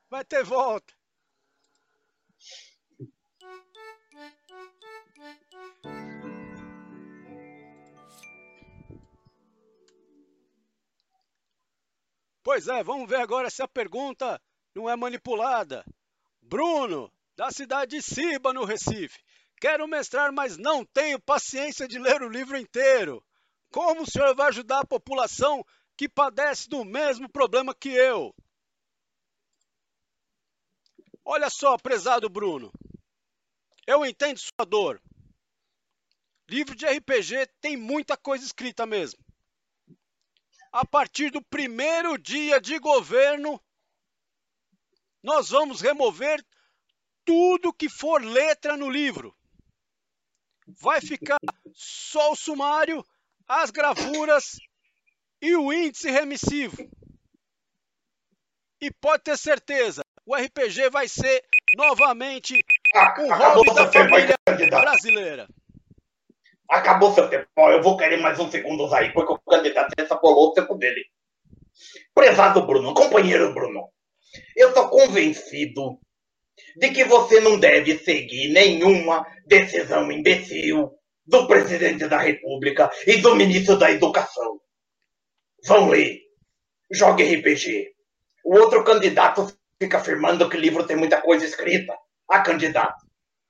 Vai 0.10 0.26
ter 0.26 0.44
volta. 0.44 0.94
Pois 12.44 12.68
é, 12.68 12.84
vamos 12.84 13.08
ver 13.08 13.22
agora 13.22 13.50
se 13.50 13.62
a 13.62 13.68
pergunta 13.68 14.42
não 14.76 14.90
é 14.90 14.96
manipulada. 14.96 15.86
Bruno, 16.42 17.12
da 17.38 17.52
cidade 17.52 17.98
de 17.98 18.02
Ciba, 18.02 18.52
no 18.52 18.66
Recife. 18.66 19.20
Quero 19.62 19.88
mestrar, 19.88 20.32
mas 20.34 20.58
não 20.58 20.84
tenho 20.84 21.22
paciência 21.22 21.88
de 21.88 22.00
ler 22.00 22.22
o 22.22 22.30
livro 22.30 22.58
inteiro. 22.58 23.24
Como 23.72 24.02
o 24.02 24.06
senhor 24.06 24.36
vai 24.36 24.50
ajudar 24.50 24.82
a 24.82 24.86
população 24.86 25.66
que 25.98 26.10
padece 26.10 26.68
do 26.68 26.84
mesmo 26.84 27.30
problema 27.30 27.74
que 27.74 27.90
eu? 27.90 28.36
Olha 31.24 31.50
só, 31.50 31.78
prezado 31.78 32.30
Bruno. 32.30 32.72
Eu 33.88 34.06
entendo 34.06 34.38
sua 34.38 34.66
dor. 34.68 35.02
Livro 36.50 36.76
de 36.76 36.86
RPG 36.86 37.48
tem 37.62 37.78
muita 37.78 38.18
coisa 38.18 38.44
escrita 38.44 38.86
mesmo. 38.86 39.24
A 40.72 40.86
partir 40.86 41.32
do 41.32 41.42
primeiro 41.42 42.18
dia 42.18 42.60
de 42.60 42.78
governo, 42.78 43.62
nós 45.24 45.50
vamos 45.50 45.80
remover 45.80 46.46
tudo 47.24 47.74
que 47.74 47.88
for 47.88 48.22
letra 48.22 48.76
no 48.76 48.90
livro. 48.90 49.34
Vai 50.68 51.00
ficar 51.00 51.40
só 51.74 52.32
o 52.32 52.36
sumário, 52.36 53.06
as 53.52 53.70
gravuras 53.70 54.56
e 55.42 55.56
o 55.58 55.74
índice 55.74 56.10
remissivo. 56.10 56.90
E 58.80 58.90
pode 58.90 59.24
ter 59.24 59.38
certeza, 59.38 60.02
o 60.26 60.34
RPG 60.34 60.90
vai 60.90 61.08
ser 61.08 61.44
novamente 61.76 62.56
um 63.20 63.34
hobby 63.34 63.76
da 63.76 63.92
família 63.92 64.36
brasileira. 64.70 65.48
Acabou 66.70 67.14
seu 67.14 67.30
tempo. 67.30 67.48
Eu 67.58 67.82
vou 67.84 67.98
querer 67.98 68.22
mais 68.22 68.40
uns 68.40 68.52
segundos 68.52 68.94
aí, 68.94 69.12
porque 69.12 69.34
o 69.34 69.40
candidato 69.40 69.94
extrapolou 70.00 70.50
o 70.50 70.54
tempo 70.54 70.76
dele. 70.76 71.04
Prezado 72.14 72.66
Bruno, 72.66 72.94
companheiro 72.94 73.54
Bruno, 73.54 73.92
eu 74.56 74.70
estou 74.70 74.88
convencido 74.88 76.00
de 76.78 76.90
que 76.92 77.04
você 77.04 77.42
não 77.42 77.60
deve 77.60 77.98
seguir 77.98 78.54
nenhuma 78.54 79.28
decisão 79.46 80.10
imbecil 80.10 80.98
do 81.26 81.48
presidente 81.48 82.08
da 82.08 82.18
República 82.18 82.90
e 83.06 83.18
do 83.18 83.36
ministro 83.36 83.78
da 83.78 83.92
Educação. 83.92 84.60
Vão 85.66 85.90
ler. 85.90 86.22
Jogue 86.92 87.24
RPG. 87.36 87.94
O 88.44 88.58
outro 88.58 88.84
candidato 88.84 89.56
fica 89.80 89.98
afirmando 89.98 90.50
que 90.50 90.58
o 90.58 90.60
livro 90.60 90.86
tem 90.86 90.96
muita 90.96 91.22
coisa 91.22 91.46
escrita. 91.46 91.96
A 92.28 92.42
candidato. 92.42 93.06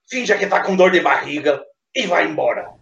Finja 0.08 0.36
que 0.36 0.44
está 0.44 0.62
com 0.62 0.76
dor 0.76 0.90
de 0.90 1.00
barriga 1.00 1.64
e 1.94 2.06
vai 2.06 2.26
embora. 2.26 2.74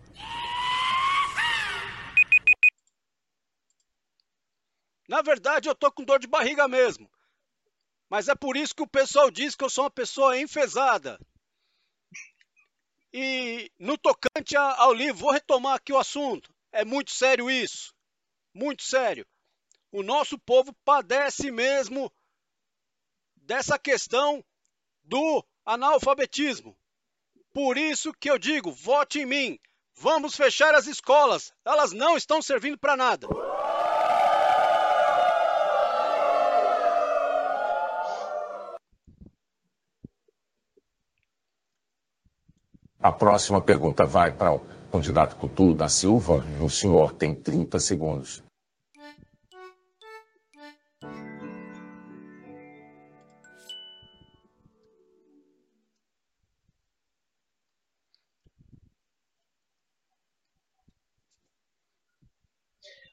Na 5.08 5.22
verdade, 5.22 5.68
eu 5.68 5.74
tô 5.74 5.90
com 5.90 6.04
dor 6.04 6.20
de 6.20 6.26
barriga 6.26 6.68
mesmo. 6.68 7.10
Mas 8.08 8.28
é 8.28 8.34
por 8.34 8.56
isso 8.56 8.74
que 8.74 8.82
o 8.82 8.88
pessoal 8.88 9.30
diz 9.30 9.54
que 9.54 9.64
eu 9.64 9.70
sou 9.70 9.84
uma 9.84 9.90
pessoa 9.90 10.38
enfesada. 10.38 11.18
E 13.12 13.70
no 13.78 13.98
tocante 13.98 14.56
ao 14.56 14.92
livro, 14.92 15.20
vou 15.20 15.32
retomar 15.32 15.74
aqui 15.74 15.92
o 15.92 15.98
assunto. 15.98 16.54
É 16.72 16.84
muito 16.84 17.10
sério 17.10 17.50
isso. 17.50 17.92
Muito 18.54 18.82
sério. 18.82 19.26
O 19.90 20.02
nosso 20.02 20.38
povo 20.38 20.72
padece 20.84 21.50
mesmo 21.50 22.12
dessa 23.36 23.78
questão 23.78 24.44
do 25.02 25.44
analfabetismo. 25.66 26.76
Por 27.52 27.76
isso 27.76 28.12
que 28.12 28.30
eu 28.30 28.38
digo, 28.38 28.70
vote 28.70 29.20
em 29.20 29.26
mim. 29.26 29.58
Vamos 29.94 30.36
fechar 30.36 30.74
as 30.74 30.86
escolas. 30.86 31.52
Elas 31.64 31.92
não 31.92 32.16
estão 32.16 32.40
servindo 32.40 32.78
para 32.78 32.96
nada. 32.96 33.26
A 43.02 43.10
próxima 43.10 43.62
pergunta 43.62 44.04
vai 44.04 44.30
para 44.30 44.52
o 44.52 44.60
candidato 44.92 45.34
Couto 45.36 45.72
da 45.72 45.88
Silva. 45.88 46.44
O 46.62 46.68
senhor 46.68 47.14
tem 47.14 47.34
30 47.34 47.78
segundos. 47.78 48.42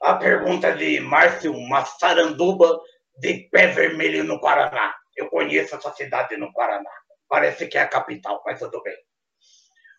A 0.02 0.16
pergunta 0.16 0.74
de 0.74 1.00
Márcio 1.00 1.54
Massaranduba, 1.70 2.78
de 3.18 3.48
Pé 3.50 3.68
Vermelho, 3.68 4.26
no 4.26 4.42
Paraná. 4.42 4.94
Eu 5.16 5.30
conheço 5.30 5.76
essa 5.76 5.94
cidade 5.94 6.36
no 6.36 6.52
Paraná. 6.52 6.92
Parece 7.30 7.68
que 7.68 7.78
é 7.78 7.82
a 7.84 7.88
capital, 7.88 8.44
mas 8.46 8.60
tudo 8.60 8.84
bem 8.84 9.07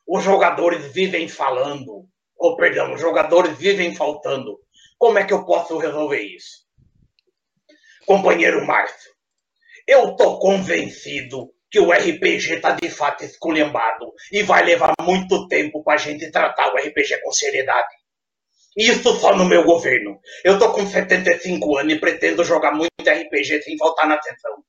os 0.09 0.25
jogadores 0.25 0.87
vivem 0.87 1.29
falando, 1.29 2.09
ou 2.35 2.57
perdão, 2.57 2.95
os 2.95 3.01
jogadores 3.01 3.59
vivem 3.59 3.95
faltando. 3.95 4.59
Como 4.99 5.19
é 5.19 5.25
que 5.25 5.35
eu 5.35 5.45
posso 5.45 5.77
resolver 5.77 6.23
isso? 6.23 6.67
Companheiro 8.07 8.67
Márcio, 8.67 9.11
eu 9.87 10.17
tô 10.17 10.39
convencido 10.39 11.53
que 11.71 11.79
o 11.79 11.93
RPG 11.93 12.55
está 12.55 12.73
de 12.73 12.89
fato 12.89 13.23
esculhambado 13.23 14.11
e 14.33 14.43
vai 14.43 14.65
levar 14.65 14.95
muito 15.03 15.47
tempo 15.47 15.85
para 15.85 15.95
a 15.95 15.99
gente 15.99 16.31
tratar 16.31 16.73
o 16.73 16.79
RPG 16.79 17.21
com 17.23 17.31
seriedade. 17.31 17.95
Isso 18.75 19.15
só 19.17 19.37
no 19.37 19.45
meu 19.45 19.65
governo. 19.65 20.19
Eu 20.43 20.59
tô 20.59 20.73
com 20.73 20.87
75 20.87 21.77
anos 21.77 21.93
e 21.93 22.01
pretendo 22.01 22.43
jogar 22.45 22.73
muito 22.73 22.93
RPG 23.07 23.63
sem 23.63 23.77
faltar 23.77 24.09
na 24.09 24.23
sessão. 24.23 24.65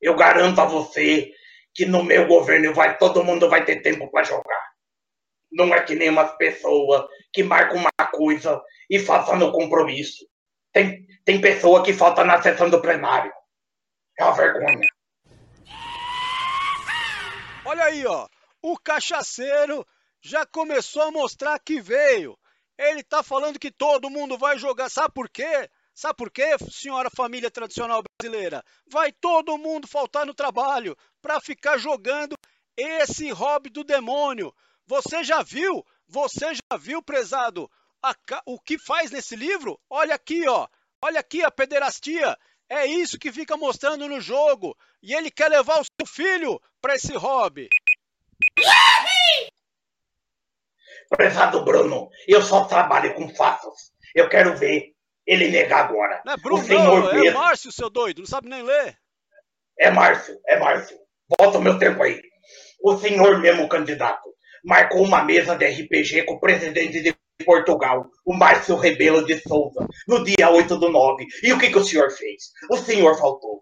Eu 0.00 0.14
garanto 0.14 0.60
a 0.60 0.66
você 0.66 1.32
que 1.76 1.84
no 1.84 2.02
meu 2.02 2.26
governo 2.26 2.72
vai 2.72 2.96
todo 2.96 3.22
mundo 3.22 3.50
vai 3.50 3.62
ter 3.62 3.82
tempo 3.82 4.10
para 4.10 4.24
jogar. 4.24 4.72
Não 5.52 5.74
é 5.74 5.82
que 5.82 5.94
nem 5.94 6.08
umas 6.08 6.34
pessoas 6.38 7.04
que 7.30 7.42
marcam 7.42 7.76
uma 7.76 8.06
coisa 8.10 8.62
e 8.88 8.98
fazem 8.98 9.38
no 9.38 9.52
compromisso. 9.52 10.26
Tem, 10.72 11.06
tem 11.22 11.38
pessoa 11.38 11.84
que 11.84 11.92
falta 11.92 12.24
na 12.24 12.40
sessão 12.40 12.70
do 12.70 12.80
plenário. 12.80 13.30
É 14.18 14.24
uma 14.24 14.32
vergonha. 14.32 14.88
Olha 17.66 17.84
aí, 17.84 18.06
ó. 18.06 18.26
O 18.62 18.78
cachaceiro 18.78 19.86
já 20.22 20.46
começou 20.46 21.02
a 21.02 21.10
mostrar 21.10 21.58
que 21.58 21.78
veio. 21.78 22.38
Ele 22.78 23.02
tá 23.02 23.22
falando 23.22 23.58
que 23.58 23.70
todo 23.70 24.10
mundo 24.10 24.38
vai 24.38 24.58
jogar. 24.58 24.88
Sabe 24.88 25.12
por 25.12 25.28
quê? 25.28 25.68
Sabe 25.96 26.14
por 26.14 26.30
quê, 26.30 26.44
senhora 26.70 27.08
família 27.08 27.50
tradicional 27.50 28.02
brasileira? 28.20 28.62
Vai 28.86 29.10
todo 29.12 29.56
mundo 29.56 29.88
faltar 29.88 30.26
no 30.26 30.34
trabalho 30.34 30.94
para 31.22 31.40
ficar 31.40 31.78
jogando 31.78 32.36
esse 32.76 33.30
hobby 33.30 33.70
do 33.70 33.82
demônio. 33.82 34.54
Você 34.86 35.24
já 35.24 35.42
viu? 35.42 35.82
Você 36.06 36.52
já 36.54 36.76
viu, 36.78 37.02
prezado, 37.02 37.70
a, 38.02 38.14
o 38.44 38.60
que 38.60 38.78
faz 38.78 39.10
nesse 39.10 39.34
livro? 39.34 39.80
Olha 39.88 40.14
aqui, 40.14 40.46
ó. 40.46 40.68
Olha 41.00 41.20
aqui 41.20 41.42
a 41.42 41.50
pederastia. 41.50 42.36
É 42.68 42.84
isso 42.84 43.18
que 43.18 43.32
fica 43.32 43.56
mostrando 43.56 44.06
no 44.06 44.20
jogo. 44.20 44.76
E 45.02 45.14
ele 45.14 45.30
quer 45.30 45.48
levar 45.48 45.80
o 45.80 45.84
seu 45.84 46.06
filho 46.06 46.60
para 46.78 46.94
esse 46.94 47.16
hobby. 47.16 47.70
Prezado 51.08 51.64
Bruno, 51.64 52.10
eu 52.28 52.42
só 52.42 52.66
trabalho 52.66 53.14
com 53.14 53.34
fatos. 53.34 53.92
Eu 54.14 54.28
quero 54.28 54.54
ver 54.58 54.95
ele 55.26 55.48
negar 55.48 55.86
agora. 55.86 56.22
Não 56.24 56.32
é 56.32 56.36
Bruno, 56.36 56.62
o 56.62 56.64
senhor 56.64 57.14
não, 57.14 57.24
é 57.24 57.30
Márcio, 57.32 57.72
seu 57.72 57.90
doido, 57.90 58.20
não 58.20 58.26
sabe 58.26 58.48
nem 58.48 58.62
ler. 58.62 58.96
É 59.78 59.90
Márcio, 59.90 60.38
é 60.46 60.58
Márcio. 60.58 60.96
Volta 61.38 61.58
o 61.58 61.62
meu 61.62 61.78
tempo 61.78 62.02
aí. 62.02 62.20
O 62.82 62.96
senhor 62.96 63.40
mesmo 63.40 63.68
candidato 63.68 64.28
marcou 64.64 65.02
uma 65.02 65.24
mesa 65.24 65.56
de 65.56 65.66
RPG 65.66 66.24
com 66.24 66.34
o 66.34 66.40
presidente 66.40 67.00
de 67.00 67.16
Portugal, 67.44 68.06
o 68.24 68.32
Márcio 68.34 68.76
Rebelo 68.76 69.24
de 69.26 69.38
Souza, 69.40 69.86
no 70.08 70.24
dia 70.24 70.50
8 70.50 70.76
do 70.78 70.88
9. 70.88 71.26
E 71.42 71.52
o 71.52 71.58
que, 71.58 71.70
que 71.70 71.78
o 71.78 71.84
senhor 71.84 72.10
fez? 72.10 72.50
O 72.70 72.76
senhor 72.76 73.18
faltou. 73.18 73.60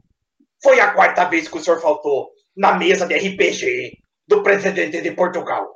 Foi 0.63 0.81
a 0.81 0.93
quarta 0.93 1.25
vez 1.25 1.49
que 1.49 1.57
o 1.57 1.61
senhor 1.61 1.81
faltou 1.81 2.31
na 2.57 2.75
mesa 2.75 3.07
de 3.07 3.15
RPG 3.17 3.99
do 4.27 4.43
presidente 4.43 5.01
de 5.01 5.11
Portugal. 5.13 5.75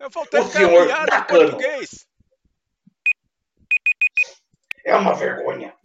Eu 0.00 0.10
faltei 0.10 0.40
o 0.40 0.44
senhor 0.44 0.86
da 1.06 1.22
português. 1.22 2.07
É 4.88 4.96
uma 4.96 5.12
vergonha. 5.12 5.76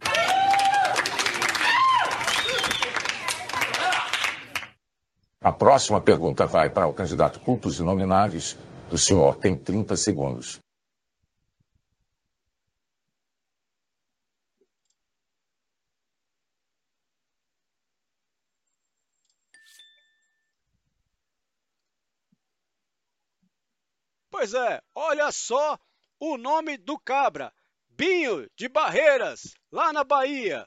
A 5.42 5.52
próxima 5.52 6.00
pergunta 6.00 6.46
vai 6.46 6.70
para 6.70 6.86
o 6.86 6.94
candidato 6.94 7.38
Cultos 7.40 7.78
Inomináveis. 7.78 8.56
O 8.90 8.96
senhor 8.96 9.36
tem 9.36 9.58
30 9.58 9.94
segundos. 9.94 10.58
Pois 24.30 24.54
é, 24.54 24.80
olha 24.94 25.30
só 25.30 25.78
o 26.18 26.38
nome 26.38 26.78
do 26.78 26.98
cabra. 26.98 27.52
Binho 27.96 28.50
de 28.56 28.68
Barreiras, 28.68 29.54
lá 29.70 29.92
na 29.92 30.02
Bahia. 30.02 30.66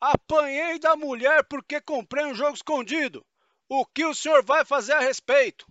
Apanhei 0.00 0.78
da 0.78 0.94
mulher 0.94 1.44
porque 1.48 1.80
comprei 1.80 2.24
um 2.26 2.34
jogo 2.34 2.54
escondido. 2.54 3.26
O 3.68 3.84
que 3.84 4.04
o 4.04 4.14
senhor 4.14 4.44
vai 4.44 4.64
fazer 4.64 4.92
a 4.92 5.00
respeito? 5.00 5.66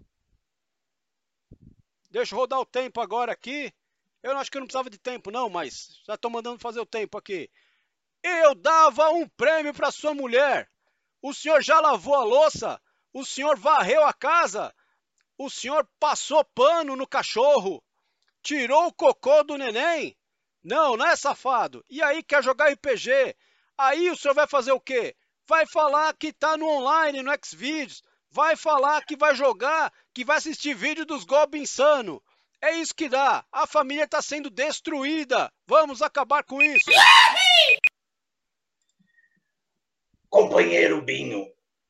Deixa 2.11 2.35
eu 2.35 2.39
rodar 2.39 2.59
o 2.59 2.65
tempo 2.65 2.99
agora 2.99 3.31
aqui 3.31 3.73
Eu 4.21 4.37
acho 4.37 4.51
que 4.51 4.59
não 4.59 4.65
precisava 4.65 4.89
de 4.89 4.97
tempo, 4.97 5.31
não, 5.31 5.49
mas 5.49 6.01
já 6.05 6.15
estou 6.15 6.29
mandando 6.29 6.59
fazer 6.59 6.81
o 6.81 6.85
tempo 6.85 7.17
aqui. 7.17 7.49
Eu 8.21 8.53
dava 8.53 9.09
um 9.11 9.25
prêmio 9.25 9.73
para 9.73 9.89
sua 9.89 10.13
mulher. 10.13 10.69
O 11.21 11.33
senhor 11.33 11.61
já 11.61 11.79
lavou 11.79 12.15
a 12.15 12.25
louça? 12.25 12.81
O 13.13 13.23
senhor 13.23 13.57
varreu 13.57 14.03
a 14.03 14.11
casa? 14.11 14.75
O 15.37 15.49
senhor 15.49 15.87
passou 15.97 16.43
pano 16.43 16.93
no 16.97 17.07
cachorro? 17.07 17.81
Tirou 18.43 18.87
o 18.87 18.93
cocô 18.93 19.43
do 19.43 19.57
neném? 19.57 20.16
Não, 20.67 20.97
não 20.97 21.07
é 21.07 21.15
safado. 21.15 21.81
E 21.89 22.03
aí 22.03 22.21
quer 22.21 22.43
jogar 22.43 22.73
RPG? 22.73 23.33
Aí 23.77 24.09
o 24.09 24.17
senhor 24.17 24.33
vai 24.33 24.45
fazer 24.45 24.73
o 24.73 24.81
quê? 24.81 25.15
Vai 25.47 25.65
falar 25.65 26.13
que 26.13 26.33
tá 26.33 26.57
no 26.57 26.67
online, 26.67 27.23
no 27.23 27.31
Xvideos. 27.41 28.03
Vai 28.29 28.57
falar 28.57 29.01
que 29.05 29.15
vai 29.15 29.33
jogar, 29.33 29.93
que 30.13 30.25
vai 30.25 30.35
assistir 30.35 30.75
vídeo 30.75 31.05
dos 31.05 31.23
Goblin 31.23 31.61
Insano. 31.61 32.21
É 32.61 32.73
isso 32.73 32.93
que 32.93 33.07
dá. 33.07 33.45
A 33.49 33.65
família 33.65 34.03
está 34.03 34.21
sendo 34.21 34.49
destruída. 34.49 35.49
Vamos 35.65 36.01
acabar 36.01 36.43
com 36.43 36.61
isso. 36.61 36.91
Companheiro 40.29 41.01
Binho, 41.01 41.47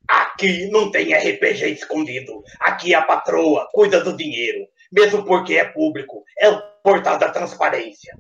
aqui 0.08 0.70
não 0.70 0.92
tem 0.92 1.16
RPG 1.16 1.72
escondido. 1.72 2.44
Aqui 2.60 2.94
a 2.94 3.02
patroa 3.02 3.68
cuida 3.72 4.04
do 4.04 4.16
dinheiro, 4.16 4.68
mesmo 4.92 5.26
porque 5.26 5.56
é 5.56 5.66
público. 5.66 6.24
É 6.38 6.48
o 6.48 6.62
portal 6.84 7.18
da 7.18 7.32
transparência. 7.32 8.16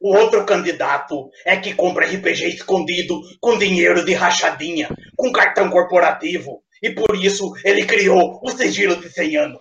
O 0.00 0.16
outro 0.16 0.46
candidato 0.46 1.28
é 1.44 1.58
que 1.58 1.74
compra 1.74 2.06
RPG 2.06 2.48
escondido 2.54 3.20
com 3.38 3.58
dinheiro 3.58 4.02
de 4.02 4.14
rachadinha, 4.14 4.88
com 5.14 5.30
cartão 5.30 5.68
corporativo. 5.68 6.62
E 6.82 6.90
por 6.90 7.14
isso 7.14 7.52
ele 7.62 7.84
criou 7.84 8.40
o 8.42 8.50
sigilo 8.50 8.96
de 8.96 9.10
100 9.10 9.36
anos. 9.36 9.60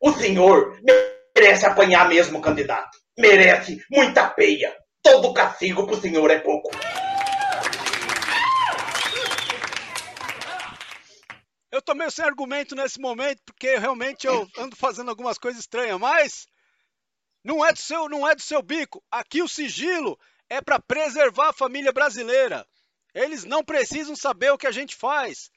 O 0.00 0.12
senhor 0.12 0.76
merece 1.36 1.64
apanhar 1.64 2.08
mesmo, 2.08 2.40
candidato. 2.40 2.98
Merece 3.16 3.80
muita 3.88 4.28
peia. 4.28 4.74
Todo 5.00 5.32
castigo 5.32 5.86
pro 5.86 6.00
senhor 6.00 6.28
é 6.28 6.40
pouco. 6.40 6.70
Eu 11.70 11.80
tô 11.80 11.94
meio 11.94 12.10
sem 12.10 12.24
argumento 12.24 12.74
nesse 12.74 13.00
momento, 13.00 13.40
porque 13.46 13.76
realmente 13.76 14.26
eu 14.26 14.46
ando 14.58 14.74
fazendo 14.74 15.10
algumas 15.10 15.38
coisas 15.38 15.60
estranhas, 15.60 15.98
mas 15.98 16.46
não 17.44 17.64
é 17.64 17.72
do 17.72 17.78
seu, 17.78 18.08
não 18.08 18.28
é 18.28 18.34
do 18.34 18.42
seu 18.42 18.62
bico. 18.62 19.02
Aqui 19.10 19.42
o 19.42 19.48
sigilo 19.48 20.18
é 20.48 20.60
para 20.60 20.78
preservar 20.78 21.48
a 21.48 21.52
família 21.52 21.92
brasileira. 21.92 22.66
Eles 23.14 23.44
não 23.44 23.64
precisam 23.64 24.16
saber 24.16 24.50
o 24.50 24.58
que 24.58 24.66
a 24.66 24.72
gente 24.72 24.96
faz. 24.96 25.50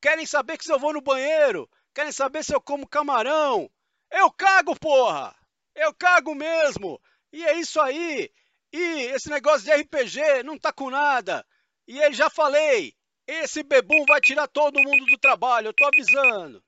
Querem 0.00 0.26
saber 0.26 0.58
que 0.58 0.64
se 0.64 0.72
eu 0.72 0.78
vou 0.78 0.92
no 0.92 1.00
banheiro, 1.00 1.68
querem 1.94 2.12
saber 2.12 2.42
se 2.44 2.54
eu 2.54 2.60
como 2.60 2.88
camarão. 2.88 3.70
Eu 4.10 4.30
cago, 4.30 4.78
porra! 4.78 5.34
Eu 5.74 5.94
cago 5.94 6.34
mesmo. 6.34 7.00
E 7.32 7.44
é 7.44 7.58
isso 7.58 7.80
aí. 7.80 8.30
E 8.72 8.78
esse 9.14 9.28
negócio 9.28 9.64
de 9.64 9.72
RPG 9.72 10.42
não 10.44 10.58
tá 10.58 10.72
com 10.72 10.90
nada. 10.90 11.44
E 11.86 11.98
ele 11.98 12.14
já 12.14 12.30
falei, 12.30 12.94
esse 13.26 13.62
bebum 13.62 14.04
vai 14.06 14.20
tirar 14.20 14.48
todo 14.48 14.82
mundo 14.82 15.04
do 15.06 15.18
trabalho, 15.18 15.68
eu 15.68 15.74
tô 15.74 15.84
avisando. 15.84 16.62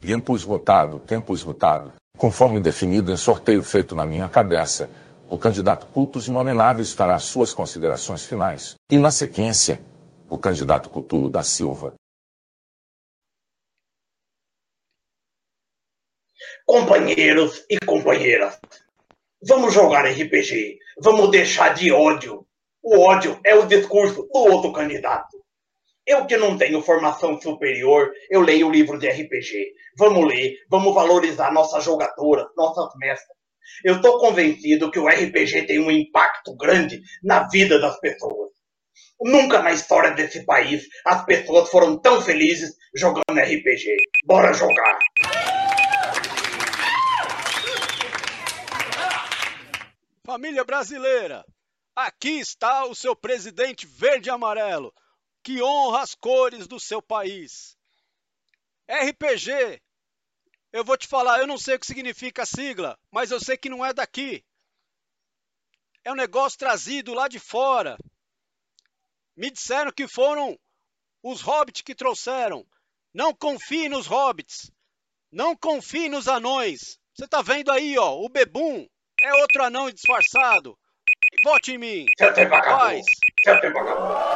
Tempo 0.00 0.36
esgotado, 0.36 1.00
tempo 1.00 1.34
esgotado. 1.34 1.92
Conforme 2.16 2.60
definido 2.60 3.12
em 3.12 3.16
sorteio 3.16 3.62
feito 3.62 3.94
na 3.94 4.06
minha 4.06 4.26
cabeça, 4.26 4.88
o 5.28 5.36
candidato 5.36 5.86
Cultos 5.88 6.28
Inomináveis 6.28 6.92
fará 6.92 7.18
suas 7.18 7.52
considerações 7.52 8.24
finais. 8.24 8.74
E, 8.90 8.96
na 8.96 9.10
sequência, 9.10 9.80
o 10.30 10.38
candidato 10.38 10.88
Cultulo 10.88 11.28
da 11.28 11.42
Silva. 11.42 11.92
Companheiros 16.64 17.66
e 17.68 17.78
companheiras, 17.84 18.58
vamos 19.46 19.74
jogar 19.74 20.06
RPG. 20.06 20.78
Vamos 21.02 21.30
deixar 21.30 21.74
de 21.74 21.92
ódio. 21.92 22.46
O 22.82 22.98
ódio 22.98 23.38
é 23.44 23.54
o 23.54 23.66
discurso 23.66 24.22
do 24.22 24.38
outro 24.38 24.72
candidato. 24.72 25.35
Eu 26.06 26.24
que 26.24 26.36
não 26.36 26.56
tenho 26.56 26.80
formação 26.82 27.40
superior, 27.40 28.12
eu 28.30 28.40
leio 28.40 28.70
livro 28.70 28.96
de 28.96 29.08
RPG. 29.08 29.72
Vamos 29.98 30.24
ler, 30.24 30.56
vamos 30.70 30.94
valorizar 30.94 31.52
nossas 31.52 31.82
jogadoras, 31.82 32.46
nossas 32.56 32.94
mestras. 32.96 33.36
Eu 33.82 33.96
estou 33.96 34.20
convencido 34.20 34.88
que 34.92 35.00
o 35.00 35.08
RPG 35.08 35.66
tem 35.66 35.80
um 35.80 35.90
impacto 35.90 36.56
grande 36.56 37.02
na 37.24 37.48
vida 37.48 37.80
das 37.80 37.98
pessoas. 37.98 38.52
Nunca 39.20 39.60
na 39.60 39.72
história 39.72 40.12
desse 40.12 40.46
país 40.46 40.86
as 41.04 41.24
pessoas 41.24 41.68
foram 41.70 41.98
tão 41.98 42.22
felizes 42.22 42.76
jogando 42.94 43.40
RPG. 43.40 43.96
Bora 44.24 44.52
jogar! 44.52 44.98
Família 50.24 50.64
brasileira, 50.64 51.44
aqui 51.96 52.38
está 52.38 52.84
o 52.84 52.94
seu 52.94 53.16
presidente 53.16 53.88
verde 53.88 54.28
e 54.28 54.30
amarelo 54.30 54.94
que 55.46 55.62
honra 55.62 56.02
as 56.02 56.12
cores 56.12 56.66
do 56.66 56.80
seu 56.80 57.00
país. 57.00 57.78
RPG, 58.90 59.80
eu 60.72 60.84
vou 60.84 60.96
te 60.96 61.06
falar, 61.06 61.38
eu 61.38 61.46
não 61.46 61.56
sei 61.56 61.76
o 61.76 61.78
que 61.78 61.86
significa 61.86 62.42
a 62.42 62.46
sigla, 62.46 62.98
mas 63.12 63.30
eu 63.30 63.38
sei 63.38 63.56
que 63.56 63.68
não 63.68 63.86
é 63.86 63.92
daqui. 63.92 64.44
É 66.02 66.10
um 66.10 66.16
negócio 66.16 66.58
trazido 66.58 67.14
lá 67.14 67.28
de 67.28 67.38
fora. 67.38 67.96
Me 69.36 69.48
disseram 69.48 69.92
que 69.92 70.08
foram 70.08 70.58
os 71.22 71.42
hobbits 71.42 71.82
que 71.82 71.94
trouxeram. 71.94 72.66
Não 73.14 73.32
confie 73.32 73.88
nos 73.88 74.08
hobbits. 74.08 74.72
Não 75.30 75.56
confie 75.56 76.08
nos 76.08 76.26
anões. 76.26 76.98
Você 77.14 77.28
tá 77.28 77.40
vendo 77.40 77.70
aí, 77.70 77.96
ó, 77.96 78.16
o 78.18 78.28
Bebum 78.28 78.84
é 79.22 79.32
outro 79.34 79.62
anão 79.62 79.92
disfarçado. 79.92 80.76
Vote 81.44 81.70
em 81.70 81.78
mim. 81.78 82.06
Tempo 82.34 83.78
acabou. 83.78 84.35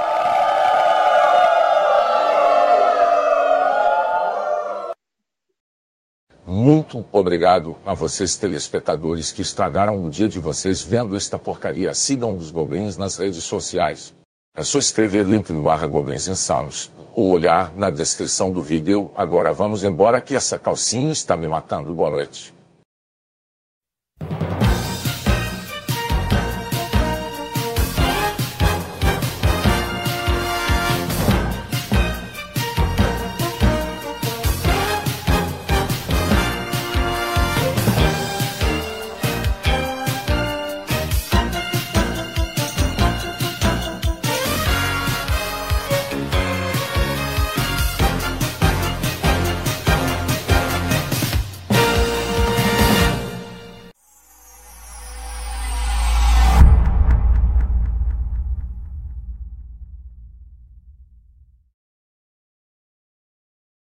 Muito 6.70 7.04
obrigado 7.10 7.76
a 7.84 7.94
vocês, 7.94 8.36
telespectadores, 8.36 9.32
que 9.32 9.42
estragaram 9.42 10.04
o 10.04 10.08
dia 10.08 10.28
de 10.28 10.38
vocês 10.38 10.80
vendo 10.80 11.16
esta 11.16 11.36
porcaria. 11.36 11.92
Sigam 11.92 12.36
os 12.36 12.52
Goblins 12.52 12.96
nas 12.96 13.16
redes 13.16 13.42
sociais. 13.42 14.14
É 14.56 14.62
só 14.62 14.78
escrever 14.78 15.24
link 15.24 15.50
no 15.50 15.64
barra 15.64 15.88
Goblins 15.88 16.28
Insanos 16.28 16.88
ou 17.12 17.28
olhar 17.32 17.74
na 17.74 17.90
descrição 17.90 18.52
do 18.52 18.62
vídeo. 18.62 19.10
Agora 19.16 19.52
vamos 19.52 19.82
embora 19.82 20.20
que 20.20 20.36
essa 20.36 20.60
calcinha 20.60 21.10
está 21.10 21.36
me 21.36 21.48
matando. 21.48 21.92
Boa 21.92 22.10
noite. 22.10 22.54